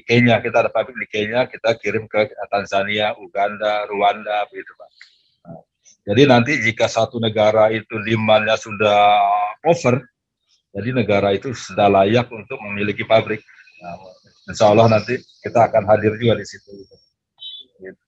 [0.04, 4.90] Kenya, kita ada pabrik di Kenya, kita kirim ke Tanzania, Uganda, Rwanda, begitu Pak.
[5.48, 5.60] Nah,
[6.06, 9.20] jadi nanti jika satu negara itu demandnya sudah
[9.66, 10.04] over,
[10.76, 13.40] jadi negara itu sudah layak untuk memiliki pabrik.
[13.80, 13.96] Nah,
[14.46, 16.70] insya Allah nanti kita akan hadir juga di situ.
[17.82, 18.02] Gitu.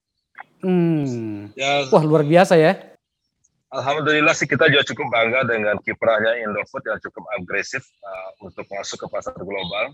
[0.63, 1.55] Hmm.
[1.55, 2.75] Ya, Wah luar biasa ya.
[3.69, 9.05] Alhamdulillah sih kita juga cukup bangga dengan kiprahnya Indofood yang cukup agresif uh, untuk masuk
[9.05, 9.93] ke pasar global.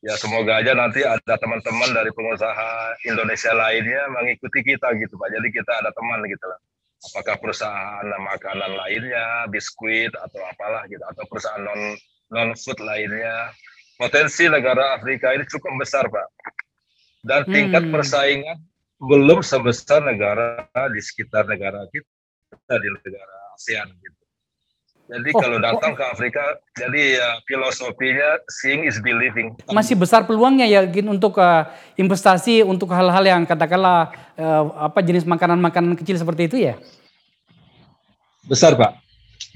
[0.00, 5.28] Ya semoga aja nanti ada teman-teman dari pengusaha Indonesia lainnya mengikuti kita gitu Pak.
[5.28, 6.56] Jadi kita ada teman gitu lah
[7.12, 11.94] apakah perusahaan makanan lainnya, biskuit atau apalah gitu, atau perusahaan non
[12.32, 13.52] non food lainnya.
[13.96, 16.28] Potensi negara Afrika ini cukup besar, Pak.
[17.24, 17.92] Dan tingkat hmm.
[17.92, 18.58] persaingan
[19.00, 24.20] belum sebesar negara di sekitar negara kita di negara ASEAN gitu.
[25.06, 25.98] Jadi oh, kalau datang oh.
[25.98, 26.42] ke Afrika,
[26.74, 29.54] jadi ya, filosofinya seeing is believing.
[29.70, 31.62] Masih besar peluangnya ya untuk uh,
[31.94, 36.74] investasi untuk hal-hal yang katakanlah uh, apa jenis makanan-makanan kecil seperti itu ya?
[38.50, 39.05] Besar pak.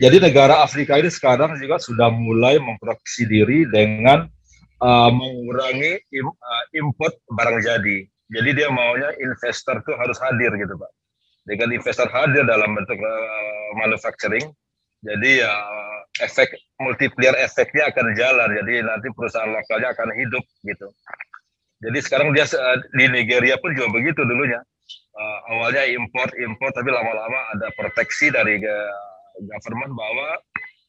[0.01, 4.25] Jadi negara Afrika ini sekarang juga sudah mulai memproduksi diri dengan
[4.81, 8.09] uh, mengurangi im, uh, import barang jadi.
[8.31, 10.91] Jadi dia maunya investor tuh harus hadir gitu pak.
[11.45, 14.49] Dengan investor hadir dalam bentuk uh, manufacturing,
[15.05, 15.53] jadi ya
[16.25, 18.49] efek multiplier efeknya akan jalan.
[18.63, 20.89] Jadi nanti perusahaan lokalnya akan hidup gitu.
[21.81, 22.45] Jadi sekarang dia
[22.93, 24.61] di Nigeria pun juga begitu dulunya.
[25.11, 29.10] Uh, awalnya import import tapi lama-lama ada proteksi dari uh,
[29.45, 30.29] government bahwa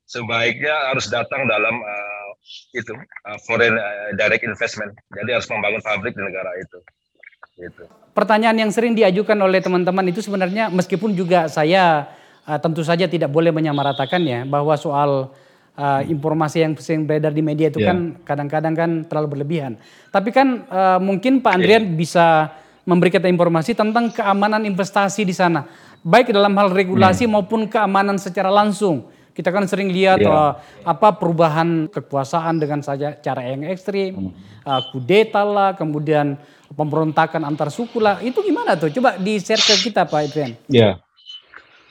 [0.07, 2.29] sebaiknya harus datang dalam uh,
[2.75, 4.91] itu uh, foreign uh, direct investment.
[5.15, 6.77] Jadi harus membangun pabrik di negara itu.
[7.55, 7.83] Gitu.
[8.11, 12.11] Pertanyaan yang sering diajukan oleh teman-teman itu sebenarnya meskipun juga saya
[12.43, 15.31] uh, tentu saja tidak boleh menyamaratakan ya bahwa soal
[15.77, 17.93] uh, informasi yang sering beredar di media itu yeah.
[17.93, 19.79] kan kadang-kadang kan terlalu berlebihan.
[20.11, 21.95] Tapi kan uh, mungkin Pak Andrian yeah.
[21.95, 22.25] bisa
[22.83, 25.69] memberi kita informasi tentang keamanan investasi di sana,
[26.01, 27.33] baik dalam hal regulasi yeah.
[27.33, 29.09] maupun keamanan secara langsung.
[29.31, 30.29] Kita kan sering lihat yeah.
[30.29, 30.51] uh,
[30.83, 34.35] apa perubahan kekuasaan dengan saja cara yang ekstrim,
[34.67, 36.35] uh, kudeta lah, kemudian
[36.75, 38.19] pemberontakan antar suku lah.
[38.19, 38.91] Itu gimana tuh?
[38.91, 40.51] Coba di-share ke kita Pak Adrian.
[40.67, 40.99] Iya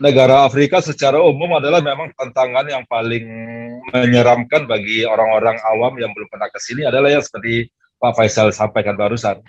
[0.01, 3.23] negara Afrika secara umum adalah memang tantangan yang paling
[3.92, 7.68] menyeramkan bagi orang-orang awam yang belum pernah ke sini adalah yang seperti
[8.01, 9.44] Pak Faisal sampaikan barusan.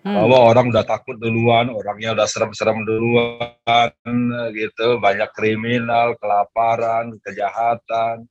[0.00, 0.16] Hmm.
[0.16, 3.92] Bahwa orang udah takut duluan, orangnya udah serem-serem duluan,
[4.56, 8.24] gitu, banyak kriminal, kelaparan, kejahatan,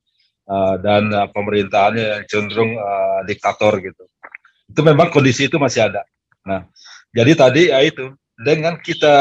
[0.50, 4.04] uh, dan uh, pemerintahannya cenderung uh, diktator gitu.
[4.66, 6.02] Itu memang kondisi itu masih ada.
[6.44, 6.66] Nah,
[7.14, 9.16] jadi tadi ya itu dengan kita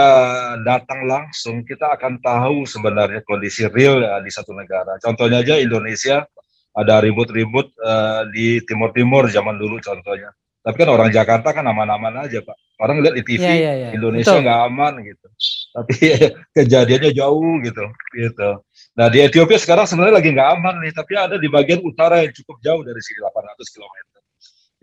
[0.63, 4.97] datang langsung, kita akan tahu sebenarnya kondisi real ya, di satu negara.
[5.03, 6.25] Contohnya aja Indonesia
[6.73, 10.33] ada ribut-ribut uh, di Timur Timur zaman dulu contohnya.
[10.69, 12.53] Tapi kan orang Jakarta kan aman-aman aja pak.
[12.77, 13.89] Orang lihat di TV ya, ya, ya.
[13.97, 15.27] Indonesia nggak aman gitu.
[15.73, 15.97] Tapi
[16.61, 17.85] kejadiannya jauh gitu.
[18.13, 18.51] Gitu.
[18.93, 20.93] Nah di Ethiopia sekarang sebenarnya lagi nggak aman nih.
[20.93, 23.97] Tapi ada di bagian utara yang cukup jauh dari sini 800 km.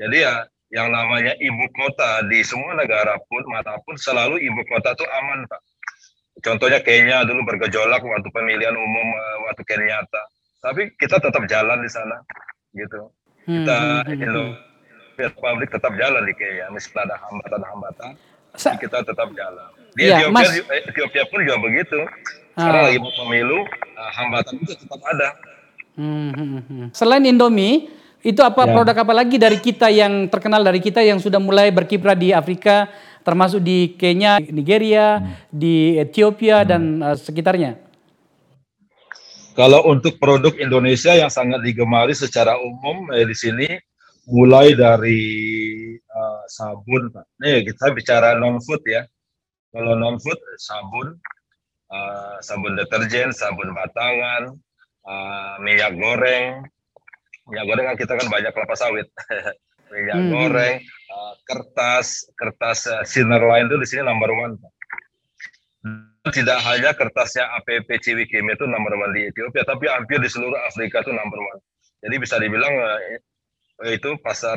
[0.01, 0.33] Jadi ya
[0.73, 5.45] yang namanya ibu kota di semua negara pun mana pun selalu ibu kota itu aman
[5.45, 5.61] pak.
[6.41, 10.23] Contohnya Kenya dulu bergejolak waktu pemilihan umum uh, waktu Kenyatta,
[10.65, 12.19] tapi kita tetap jalan di sana,
[12.75, 13.07] gitu.
[13.47, 14.51] Hmm, kita hmm, hmm,
[15.15, 18.11] Indo Republik tetap jalan di Kenya, meskipun ada hambatan-hambatan,
[18.55, 19.69] kita tetap jalan.
[19.95, 21.99] Di ya, Ethiopia, Mas, eh, Ethiopia pun juga begitu.
[22.55, 23.59] Sekarang uh, lagi mau pemilu,
[23.95, 25.29] hambatan itu tetap ada.
[25.95, 26.87] Hmm, hmm, hmm.
[26.91, 27.87] Selain Indomie,
[28.19, 28.71] itu apa ya.
[28.75, 32.91] produk apa lagi dari kita yang terkenal dari kita yang sudah mulai berkiprah di Afrika,
[33.23, 35.31] termasuk di Kenya, Nigeria, hmm.
[35.47, 36.67] di Ethiopia hmm.
[36.67, 37.79] dan uh, sekitarnya?
[39.55, 43.67] Kalau untuk produk Indonesia yang sangat digemari secara umum eh, di sini
[44.29, 45.21] mulai dari
[45.97, 47.25] uh, sabun, Pak.
[47.41, 49.05] Nih kita bicara non food ya.
[49.75, 51.19] Kalau non food sabun,
[51.91, 54.55] uh, sabun deterjen, sabun batangan,
[55.03, 56.63] uh, minyak goreng,
[57.49, 59.07] minyak goreng kan kita kan banyak kelapa sawit
[59.93, 60.29] minyak hmm.
[60.33, 60.75] goreng
[61.13, 64.57] uh, kertas kertas uh, sinner lain itu di sini number one
[66.33, 71.05] tidak hanya kertasnya APP Ciwikim itu number one di Ethiopia tapi hampir di seluruh Afrika
[71.05, 71.61] itu number one
[72.01, 72.97] jadi bisa dibilang uh,
[73.83, 74.55] itu pasar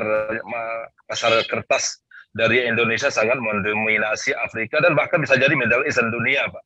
[1.11, 1.99] pasar kertas
[2.31, 6.65] dari Indonesia sangat mendominasi Afrika dan bahkan bisa jadi Middle East dan dunia pak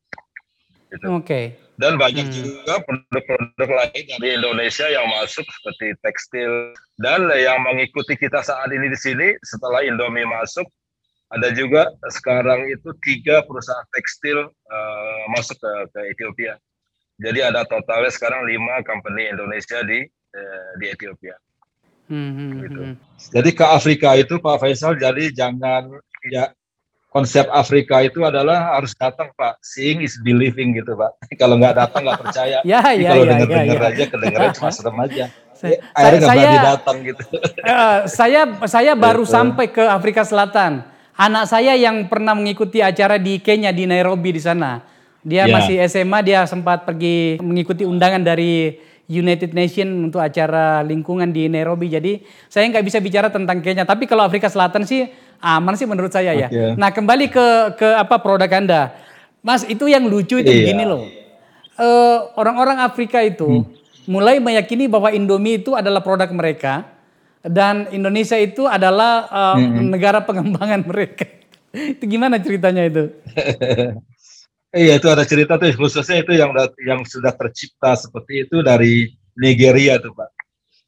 [1.09, 1.25] Oke.
[1.25, 1.45] Okay.
[1.81, 2.37] dan banyak hmm.
[2.37, 8.93] juga produk-produk lain dari Indonesia yang masuk seperti tekstil dan yang mengikuti kita saat ini
[8.93, 10.69] di sini setelah Indomie masuk
[11.33, 16.61] ada juga sekarang itu tiga perusahaan tekstil uh, masuk ke, ke Ethiopia.
[17.17, 21.33] Jadi ada totalnya sekarang lima company Indonesia di uh, di Ethiopia.
[22.13, 22.81] Hmm, hmm, gitu.
[22.85, 22.95] Hmm.
[23.33, 25.89] Jadi ke Afrika itu Pak Faisal jadi jangan
[26.29, 26.53] ya
[27.09, 29.57] konsep Afrika itu adalah harus datang Pak.
[29.65, 31.17] Seeing is believing gitu Pak.
[31.41, 32.59] kalau nggak datang nggak percaya.
[32.69, 33.89] ya, ya, kalau ya, dengar-dengar ya, ya.
[33.97, 35.25] aja kedengaran cuma serem aja.
[35.57, 37.23] Saya, Akhirnya nggak berani datang gitu.
[37.65, 40.85] Uh, saya saya baru sampai ke Afrika Selatan.
[41.17, 44.85] Anak saya yang pernah mengikuti acara di Kenya di Nairobi di sana.
[45.23, 45.55] Dia ya.
[45.55, 48.75] masih SMA, dia sempat pergi mengikuti undangan dari
[49.11, 51.91] United Nation untuk acara lingkungan di Nairobi.
[51.91, 52.13] Jadi
[52.47, 53.83] saya nggak bisa bicara tentang Kenya.
[53.83, 55.11] Tapi kalau Afrika Selatan sih
[55.43, 56.49] aman sih menurut saya ya.
[56.49, 56.79] Okay.
[56.79, 58.95] Nah kembali ke ke apa produk anda,
[59.43, 60.59] Mas itu yang lucu itu iya.
[60.63, 61.03] begini loh.
[61.73, 64.07] orang eh, orang-orang Afrika itu hmm.
[64.07, 66.87] mulai meyakini bahwa Indomie itu adalah produk mereka
[67.43, 69.91] dan Indonesia itu adalah uh, hmm.
[69.91, 71.27] negara pengembangan mereka.
[71.73, 73.09] itu gimana ceritanya itu?
[74.73, 80.01] Iya itu ada cerita tuh khususnya itu yang yang sudah tercipta seperti itu dari Nigeria
[80.01, 80.33] tuh pak.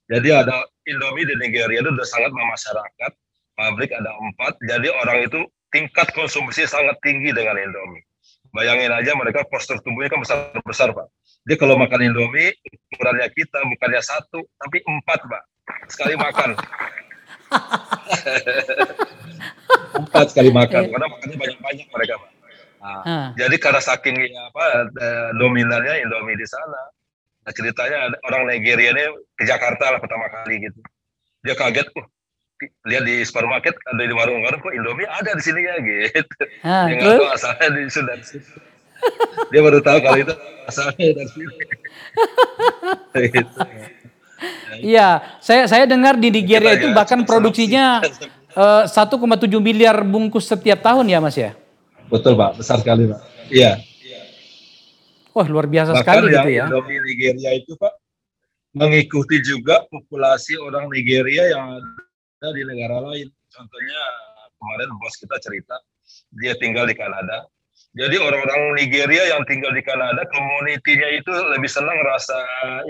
[0.08, 3.12] Jadi ada Indomie di Nigeria itu sudah sangat memasyarakat
[3.54, 8.02] pabrik ada empat, jadi orang itu tingkat konsumsi sangat tinggi dengan Indomie.
[8.54, 11.10] Bayangin aja mereka postur tubuhnya kan besar-besar Pak.
[11.42, 12.54] Dia kalau makan Indomie,
[12.94, 15.42] ukurannya kita bukannya satu, tapi empat Pak.
[15.90, 16.54] Sekali makan.
[20.06, 20.90] empat sekali makan, eh.
[20.94, 22.30] karena makannya banyak-banyak mereka Pak.
[22.84, 23.26] Nah, hmm.
[23.40, 26.92] Jadi karena saking apa eh, dominannya Indomie di sana,
[27.40, 30.76] nah ceritanya orang Nigeria ini ke Jakarta lah pertama kali gitu.
[31.40, 32.04] Dia kaget, uh,
[32.84, 36.36] lihat di supermarket ada di warung-warung kok Indomie ada di sini ya gitu.
[36.60, 38.20] Ah, dia nggak tahu asalnya di Sudan.
[39.48, 40.34] dia baru tahu kalau itu
[40.68, 41.54] asalnya dari sini.
[44.74, 48.04] Iya, saya saya dengar di Nigeria itu bahkan produksinya
[48.52, 49.16] uh, eh, 1,7
[49.56, 51.56] miliar bungkus setiap tahun ya Mas ya?
[52.12, 53.20] Betul Pak, besar sekali Pak.
[53.48, 53.80] Iya.
[55.34, 56.64] Wah luar biasa bahkan sekali gitu ya.
[56.70, 57.92] Indomie Nigeria itu Pak
[58.74, 61.78] mengikuti juga populasi orang Nigeria yang
[62.44, 63.30] di negara lain.
[63.48, 64.00] Contohnya
[64.58, 65.78] kemarin bos kita cerita,
[66.42, 67.48] dia tinggal di Kanada.
[67.94, 72.34] Jadi orang-orang Nigeria yang tinggal di Kanada, komunitinya itu lebih senang rasa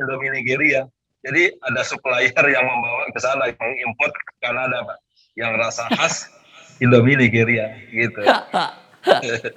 [0.01, 0.89] Indomie Nigeria.
[1.25, 4.99] Jadi ada supplier yang membawa ke sana, yang import ke Kanada, Pak.
[5.37, 6.29] Yang rasa khas
[6.85, 8.25] Indomie Nigeria, gitu.
[9.13, 9.53] Oke,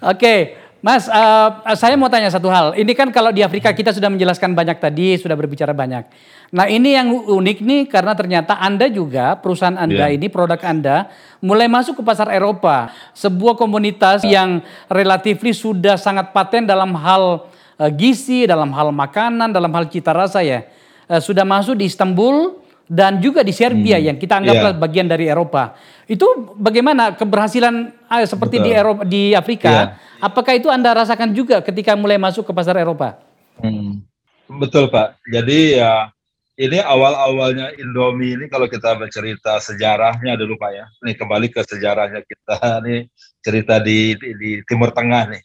[0.00, 0.40] okay.
[0.84, 2.76] Mas, uh, saya mau tanya satu hal.
[2.76, 6.04] Ini kan kalau di Afrika kita sudah menjelaskan banyak tadi, sudah berbicara banyak.
[6.52, 10.20] Nah ini yang unik nih karena ternyata Anda juga, perusahaan Anda yeah.
[10.20, 11.08] ini, produk Anda
[11.40, 12.92] mulai masuk ke pasar Eropa.
[13.16, 14.60] Sebuah komunitas yang
[14.92, 17.48] relatif sudah sangat paten dalam hal
[17.80, 20.68] uh, gizi, dalam hal makanan, dalam hal cita rasa ya.
[21.08, 24.06] Uh, sudah masuk di Istanbul, dan juga di Serbia hmm.
[24.12, 24.80] yang kita anggaplah yeah.
[24.80, 25.72] bagian dari Eropa.
[26.04, 28.66] Itu bagaimana keberhasilan eh, seperti Betul.
[28.66, 29.72] di Eropa di Afrika?
[29.72, 29.88] Yeah.
[30.20, 33.20] Apakah itu Anda rasakan juga ketika mulai masuk ke pasar Eropa?
[33.60, 34.04] Hmm.
[34.44, 35.16] Betul, Pak.
[35.32, 36.12] Jadi ya
[36.54, 40.86] ini awal-awalnya Indomie ini kalau kita bercerita sejarahnya dulu Pak ya.
[41.02, 43.08] Ini kembali ke sejarahnya kita nih
[43.42, 45.42] cerita di, di, di Timur Tengah nih.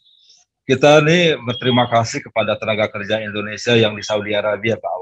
[0.70, 4.94] Kita nih berterima kasih kepada tenaga kerja Indonesia yang di Saudi Arabia Pak.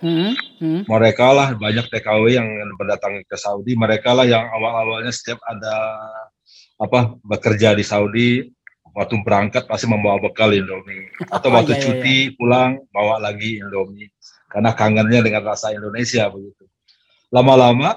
[0.00, 0.80] Hmm, hmm.
[0.88, 2.48] Mereka lah banyak TKW yang
[2.80, 3.76] berdatang ke Saudi.
[3.76, 5.72] Mereka lah yang awal-awalnya setiap ada
[6.80, 8.48] apa bekerja di Saudi
[8.96, 12.32] waktu berangkat pasti membawa bekal Indomie atau oh, waktu iya, iya, cuti iya.
[12.34, 14.08] pulang bawa lagi Indomie
[14.50, 16.66] karena kangennya dengan rasa Indonesia begitu.
[17.30, 17.94] Lama-lama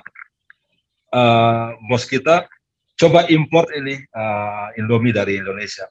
[1.10, 2.46] uh, bos kita
[2.94, 5.90] coba import ini uh, Indomie dari Indonesia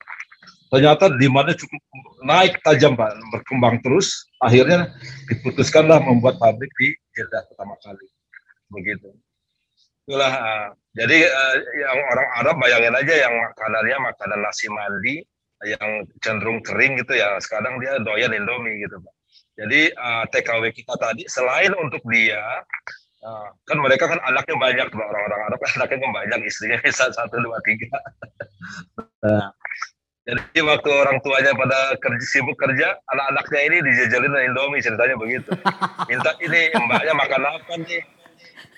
[0.72, 1.80] ternyata demandnya cukup
[2.24, 4.24] naik tajam Pak, berkembang terus.
[4.40, 4.88] Akhirnya
[5.28, 8.08] diputuskanlah membuat pabrik di Jeddah pertama kali.
[8.72, 9.12] Begitu.
[10.08, 15.22] Itulah, uh, jadi uh, yang orang Arab bayangin aja yang makanannya makanan nasi mandi
[15.62, 19.14] yang cenderung kering gitu ya sekarang dia doyan Indomie gitu Pak.
[19.52, 22.40] Jadi uh, eh, TKW kita tadi selain untuk dia
[23.22, 27.36] uh, kan mereka kan anaknya banyak orang-orang Arab kan anaknya kan banyak istrinya bisa satu
[27.38, 27.94] dua tiga.
[29.22, 29.54] nah,
[30.22, 35.50] jadi waktu orang tuanya pada kerja sibuk kerja, anak-anaknya ini dijajalin Indomie ceritanya begitu.
[36.10, 38.02] Minta ini mbaknya makan apa nih?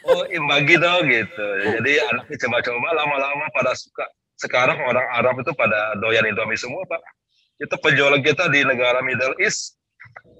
[0.08, 1.46] Oh, bagi dong gitu.
[1.80, 4.08] Jadi anaknya coba-coba lama-lama pada suka.
[4.40, 7.04] Sekarang orang Arab itu pada doyan Indomie semua, Pak.
[7.60, 9.76] Itu penjualan kita di negara Middle East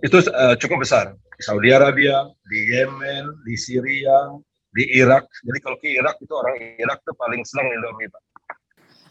[0.01, 1.13] itu uh, cukup besar.
[1.37, 4.41] Di Saudi Arabia, di Yemen, di Syria,
[4.73, 5.29] di Irak.
[5.45, 8.23] Jadi kalau ke Irak itu orang Irak itu paling senang Indomie, Pak.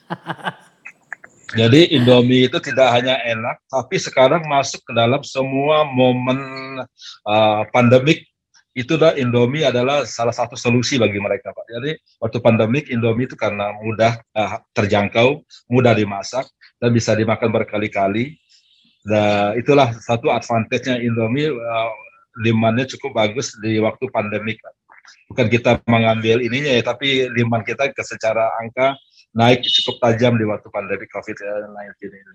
[1.53, 6.41] Jadi Indomie itu tidak hanya enak, tapi sekarang masuk ke dalam semua momen
[7.29, 8.25] uh, pandemik
[8.73, 11.65] itu dah Indomie adalah salah satu solusi bagi mereka Pak.
[11.69, 16.49] Jadi waktu pandemik Indomie itu karena mudah uh, terjangkau, mudah dimasak
[16.81, 18.33] dan bisa dimakan berkali-kali.
[19.05, 21.93] Dan itulah satu advantage-nya Indomie uh,
[22.41, 24.57] demandnya cukup bagus di waktu pandemik.
[25.29, 28.97] Bukan kita mengambil ininya ya, tapi demand kita secara angka
[29.33, 31.73] naik cukup tajam di waktu pandemi COVID-19
[32.05, 32.33] ini.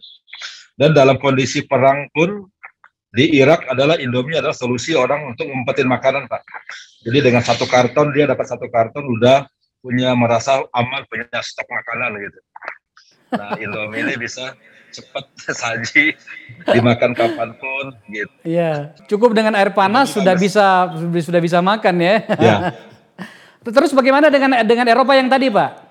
[0.79, 2.47] Dan dalam kondisi perang pun
[3.09, 6.43] di Irak adalah Indomie adalah solusi orang untuk ngumpetin makanan, Pak.
[7.09, 9.49] Jadi dengan satu karton dia dapat satu karton udah
[9.81, 12.39] punya merasa aman punya stok makanan gitu.
[13.33, 14.53] Nah Indomie ini bisa
[14.93, 15.25] cepat
[15.61, 16.17] saji
[16.69, 18.35] dimakan kapan pun gitu.
[18.45, 20.93] Iya, cukup dengan air panas sudah bisa
[21.25, 22.17] sudah bisa makan ya.
[22.37, 22.57] ya.
[23.69, 25.88] Terus bagaimana dengan dengan Eropa yang tadi, Pak?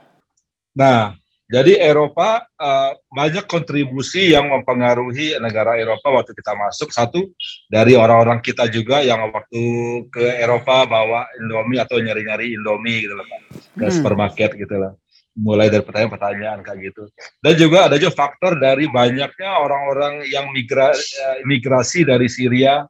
[0.78, 1.18] Nah,
[1.48, 6.94] jadi Eropa uh, banyak kontribusi yang mempengaruhi negara Eropa waktu kita masuk.
[6.94, 7.34] Satu
[7.72, 9.64] dari orang-orang kita juga yang waktu
[10.12, 13.26] ke Eropa bawa Indomie atau nyari-nyari Indomie gitu loh.
[13.74, 13.96] Ke hmm.
[13.96, 14.92] supermarket gitu lah.
[15.40, 17.08] Mulai dari pertanyaan-pertanyaan kayak gitu.
[17.40, 22.84] Dan juga ada juga faktor dari banyaknya orang-orang yang migra, uh, migrasi dari Syria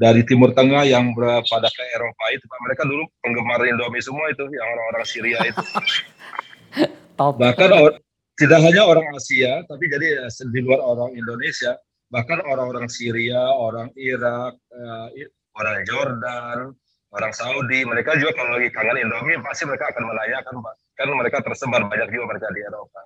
[0.00, 2.48] dari Timur Tengah yang pada ke Eropa itu.
[2.48, 5.60] Mereka dulu penggemar Indomie semua itu yang orang-orang Syria itu.
[7.16, 7.36] Top.
[7.36, 7.70] Bahkan
[8.40, 11.76] tidak hanya orang Asia, tapi jadi eh, di luar orang Indonesia,
[12.08, 15.08] bahkan orang-orang Syria, orang Irak, uh,
[15.56, 16.72] orang Jordan,
[17.12, 20.54] orang Saudi, mereka juga kalau lagi kangen Indomie pasti mereka akan menanyakan,
[20.96, 23.00] kan mereka tersebar banyak juga mereka di Eropa.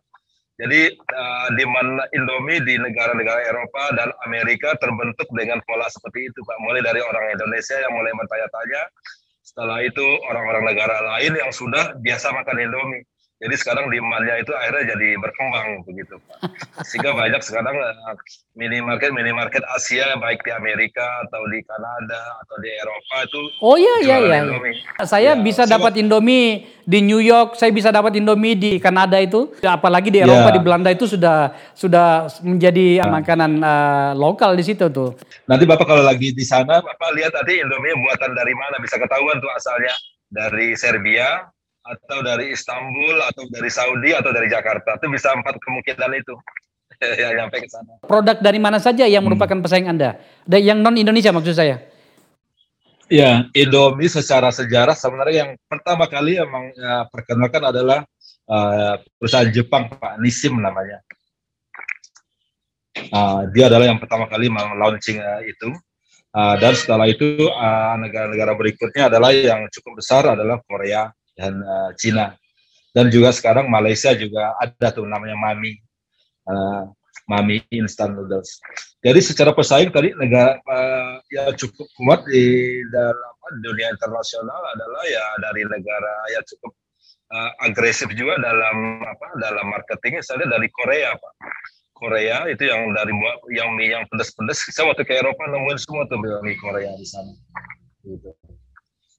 [0.57, 6.57] Jadi uh, demand Indomie di negara-negara Eropa dan Amerika terbentuk dengan pola seperti itu, Pak.
[6.64, 8.82] Mulai dari orang Indonesia yang mulai bertanya-tanya,
[9.44, 13.04] setelah itu orang-orang negara lain yang sudah biasa makan Indomie
[13.37, 16.39] jadi sekarang demandnya itu akhirnya jadi berkembang begitu Pak.
[16.89, 18.16] Sehingga banyak sekarang eh,
[18.57, 23.95] minimarket minimarket Asia baik di Amerika atau di Kanada atau di Eropa itu Oh iya
[24.01, 24.41] iya iya.
[25.05, 29.20] Saya ya, bisa so, dapat Indomie di New York, saya bisa dapat Indomie di Kanada
[29.20, 30.55] itu, apalagi di Eropa ya.
[30.57, 33.20] di Belanda itu sudah sudah menjadi nah.
[33.20, 35.12] makanan uh, lokal di situ tuh.
[35.45, 39.45] Nanti Bapak kalau lagi di sana Bapak lihat tadi Indomie buatan dari mana bisa ketahuan
[39.45, 39.93] tuh asalnya
[40.26, 41.53] dari Serbia,
[41.87, 46.34] atau dari Istanbul atau dari Saudi atau dari Jakarta itu bisa empat kemungkinan itu
[47.22, 48.03] yang nyampe ke sana.
[48.03, 49.34] Produk dari mana saja yang hmm.
[49.34, 50.18] merupakan pesaing Anda?
[50.51, 51.78] Yang non Indonesia maksud saya?
[53.07, 58.03] Ya, Indomie secara sejarah sebenarnya yang pertama kali emang ya, perkenalkan adalah
[58.51, 60.99] uh, perusahaan Jepang Pak Nisim namanya.
[63.14, 65.70] Uh, dia adalah yang pertama kali launching uh, itu.
[66.34, 67.49] Uh, dan setelah itu
[68.03, 72.34] negara-negara uh, berikutnya adalah yang cukup besar adalah Korea, dan uh, Cina.
[72.97, 75.76] Dan juga sekarang Malaysia juga ada tuh namanya Mami.
[76.49, 76.89] Uh,
[77.28, 78.62] Mami instant noodles.
[79.03, 85.24] Jadi secara pesaing tadi negara uh, yang cukup kuat di dalam dunia internasional adalah ya
[85.43, 86.72] dari negara yang cukup
[87.30, 91.34] uh, agresif juga dalam apa dalam marketingnya saya dari Korea pak
[91.97, 93.14] Korea itu yang dari
[93.55, 97.32] yang mie yang pedas-pedas saya waktu ke Eropa nemuin semua tuh mie Korea di sana
[98.07, 98.30] gitu.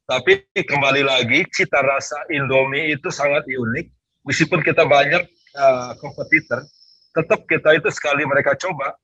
[0.08, 3.92] Tapi kembali lagi cita rasa Indomie itu sangat unik.
[4.24, 5.28] Meskipun kita banyak
[5.60, 6.64] uh, kompetitor,
[7.12, 8.96] tetap kita itu sekali mereka coba,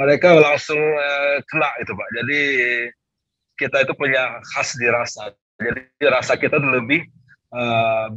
[0.00, 2.08] mereka langsung uh, kena itu pak.
[2.16, 2.40] Jadi
[3.60, 5.28] kita itu punya khas di rasa.
[5.60, 7.04] Jadi rasa kita lebih
[7.52, 8.08] uh,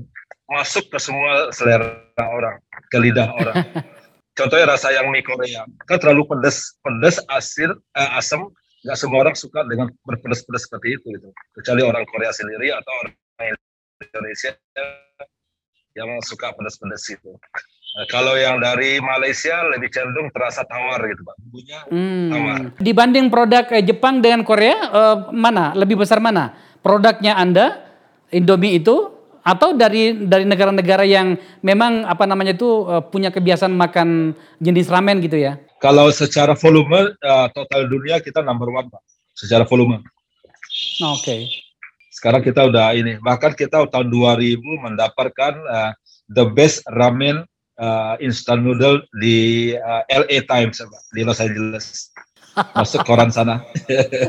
[0.47, 2.55] masuk ke semua selera orang,
[2.88, 3.55] ke lidah orang.
[4.39, 8.47] Contohnya rasa yang mie Korea, kan terlalu pedas, pedas, asin, uh, asam,
[8.88, 11.27] nggak semua orang suka dengan berpedas-pedas seperti itu gitu.
[11.59, 13.13] Kecuali orang Korea sendiri atau orang
[13.99, 14.55] Indonesia
[15.91, 17.35] yang suka pedas-pedas itu.
[17.97, 21.35] Nah, kalau yang dari Malaysia lebih cenderung terasa tawar gitu pak.
[21.43, 22.29] Bumbunya hmm.
[22.31, 22.59] tawar.
[22.79, 25.75] Dibanding produk eh, Jepang dengan Korea eh, mana?
[25.75, 26.55] Lebih besar mana?
[26.79, 27.83] Produknya anda
[28.31, 29.17] Indomie itu
[29.47, 35.23] atau dari dari negara-negara yang memang apa namanya itu uh, punya kebiasaan makan jenis ramen
[35.23, 35.55] gitu ya?
[35.78, 39.01] Kalau secara volume uh, total dunia kita number one pak,
[39.38, 40.01] secara volume.
[40.01, 41.21] Oke.
[41.21, 41.41] Okay.
[42.09, 45.93] Sekarang kita udah ini, bahkan kita tahun 2000 mendapatkan uh,
[46.34, 47.45] the best ramen
[47.78, 52.09] uh, instant noodle di uh, LA Times pak, di Los Angeles.
[52.78, 53.61] Masuk koran sana.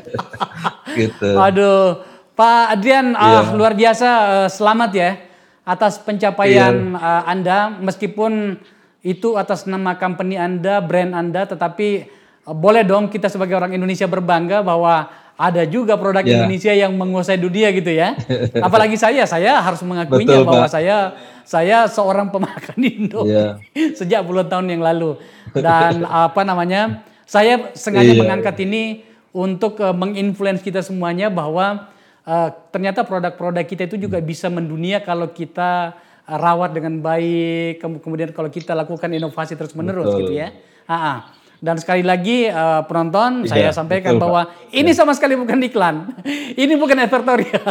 [1.01, 1.33] gitu.
[1.33, 2.05] Aduh
[2.39, 3.43] Pak Adrian, yeah.
[3.43, 5.11] uh, luar biasa uh, selamat ya
[5.67, 7.03] atas pencapaian yeah.
[7.03, 8.63] uh, Anda meskipun
[9.09, 12.13] itu atas nama company Anda, brand Anda, tetapi
[12.45, 16.43] uh, boleh dong kita sebagai orang Indonesia berbangga bahwa ada juga produk Ya.
[16.43, 18.19] Indonesia yang menguasai dunia gitu ya.
[18.67, 20.73] Apalagi saya, saya harus mengakuinya Betul, bahwa Pak.
[20.77, 20.97] saya
[21.49, 23.57] saya seorang pemakan Indo Ya.
[23.97, 25.17] sejak puluhan tahun yang lalu.
[25.55, 27.07] Dan apa namanya?
[27.25, 31.87] Saya sengaja Iya, mengangkat ini untuk uh, menginfluence kita semuanya bahwa
[32.27, 35.95] uh, ternyata produk-produk kita itu juga bisa mendunia kalau kita
[36.29, 40.21] rawat dengan baik, kem- kemudian kalau kita lakukan inovasi terus-menerus Betul.
[40.23, 40.53] gitu ya.
[40.85, 41.19] Ah, ah.
[41.59, 46.15] Dan sekali lagi uh, penonton Iya, saya sampaikan betul, bahwa ini sama sekali bukan iklan.
[46.63, 47.67] ini bukan advertorial.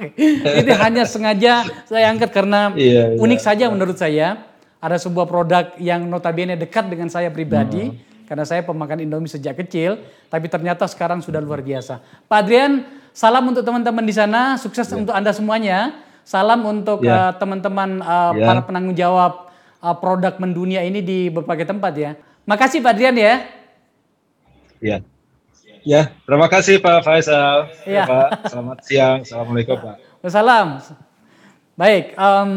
[0.64, 3.20] ini hanya sengaja saya angkat karena Iya, iya.
[3.20, 4.48] unik saja menurut saya.
[4.80, 8.24] Ada sebuah produk yang notabene dekat dengan saya pribadi Hmm.
[8.24, 10.00] karena saya pemakan Indomie sejak kecil,
[10.32, 12.00] tapi ternyata sekarang sudah luar biasa.
[12.24, 15.92] Pak Adrian, salam untuk teman-teman di sana, sukses untuk Anda semuanya.
[16.24, 17.30] Salam untuk Ya.
[17.30, 18.46] uh, teman-teman uh, Ya.
[18.46, 19.50] para penanggung jawab
[19.80, 22.10] uh, produk mendunia ini di berbagai tempat ya.
[22.46, 23.34] Makasih Pak Adrian ya.
[24.80, 24.96] Ya.
[25.80, 27.72] Ya, terima kasih Pak Faisal.
[27.88, 28.04] Iya.
[28.04, 28.28] Ya, Pak.
[28.52, 29.18] Selamat siang.
[29.24, 29.96] Assalamualaikum Pak.
[30.20, 30.68] Wassalam.
[31.72, 32.50] Baik, em,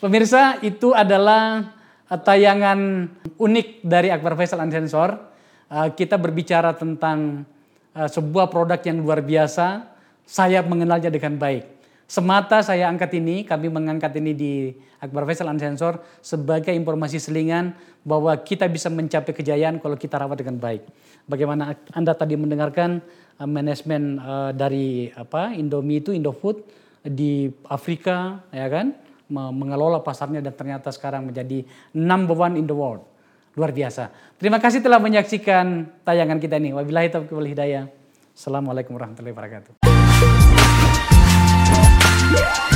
[0.00, 1.68] pemirsa itu adalah
[2.08, 5.12] eh, tayangan unik dari Akbar Faisal Unsensor.
[5.68, 7.44] Eh, kita berbicara tentang
[7.92, 9.84] eh, sebuah produk yang luar biasa.
[10.24, 11.68] Saya mengenalnya dengan baik.
[12.14, 14.70] Semata saya angkat ini, kami mengangkat ini di
[15.02, 17.74] Akbar Faisal Unsensor sebagai informasi selingan
[18.06, 20.86] bahwa kita bisa mencapai kejayaan kalau kita rawat dengan baik.
[21.26, 23.02] Bagaimana Anda tadi mendengarkan
[23.34, 26.62] eh, manajemen eh, dari apa Indomie itu Indofood
[27.02, 28.94] di Afrika ya kan
[29.26, 31.66] me- mengelola pasarnya dan ternyata sekarang menjadi
[31.98, 33.02] number one in the world.
[33.58, 34.14] Luar biasa.
[34.38, 36.78] Terima kasih telah menyaksikan tayangan kita ini.
[36.78, 37.90] Wabillahi taufiq wal hidayah.
[38.38, 39.93] Assalamualaikum warahmatullahi wabarakatuh.
[42.34, 42.73] Yeah.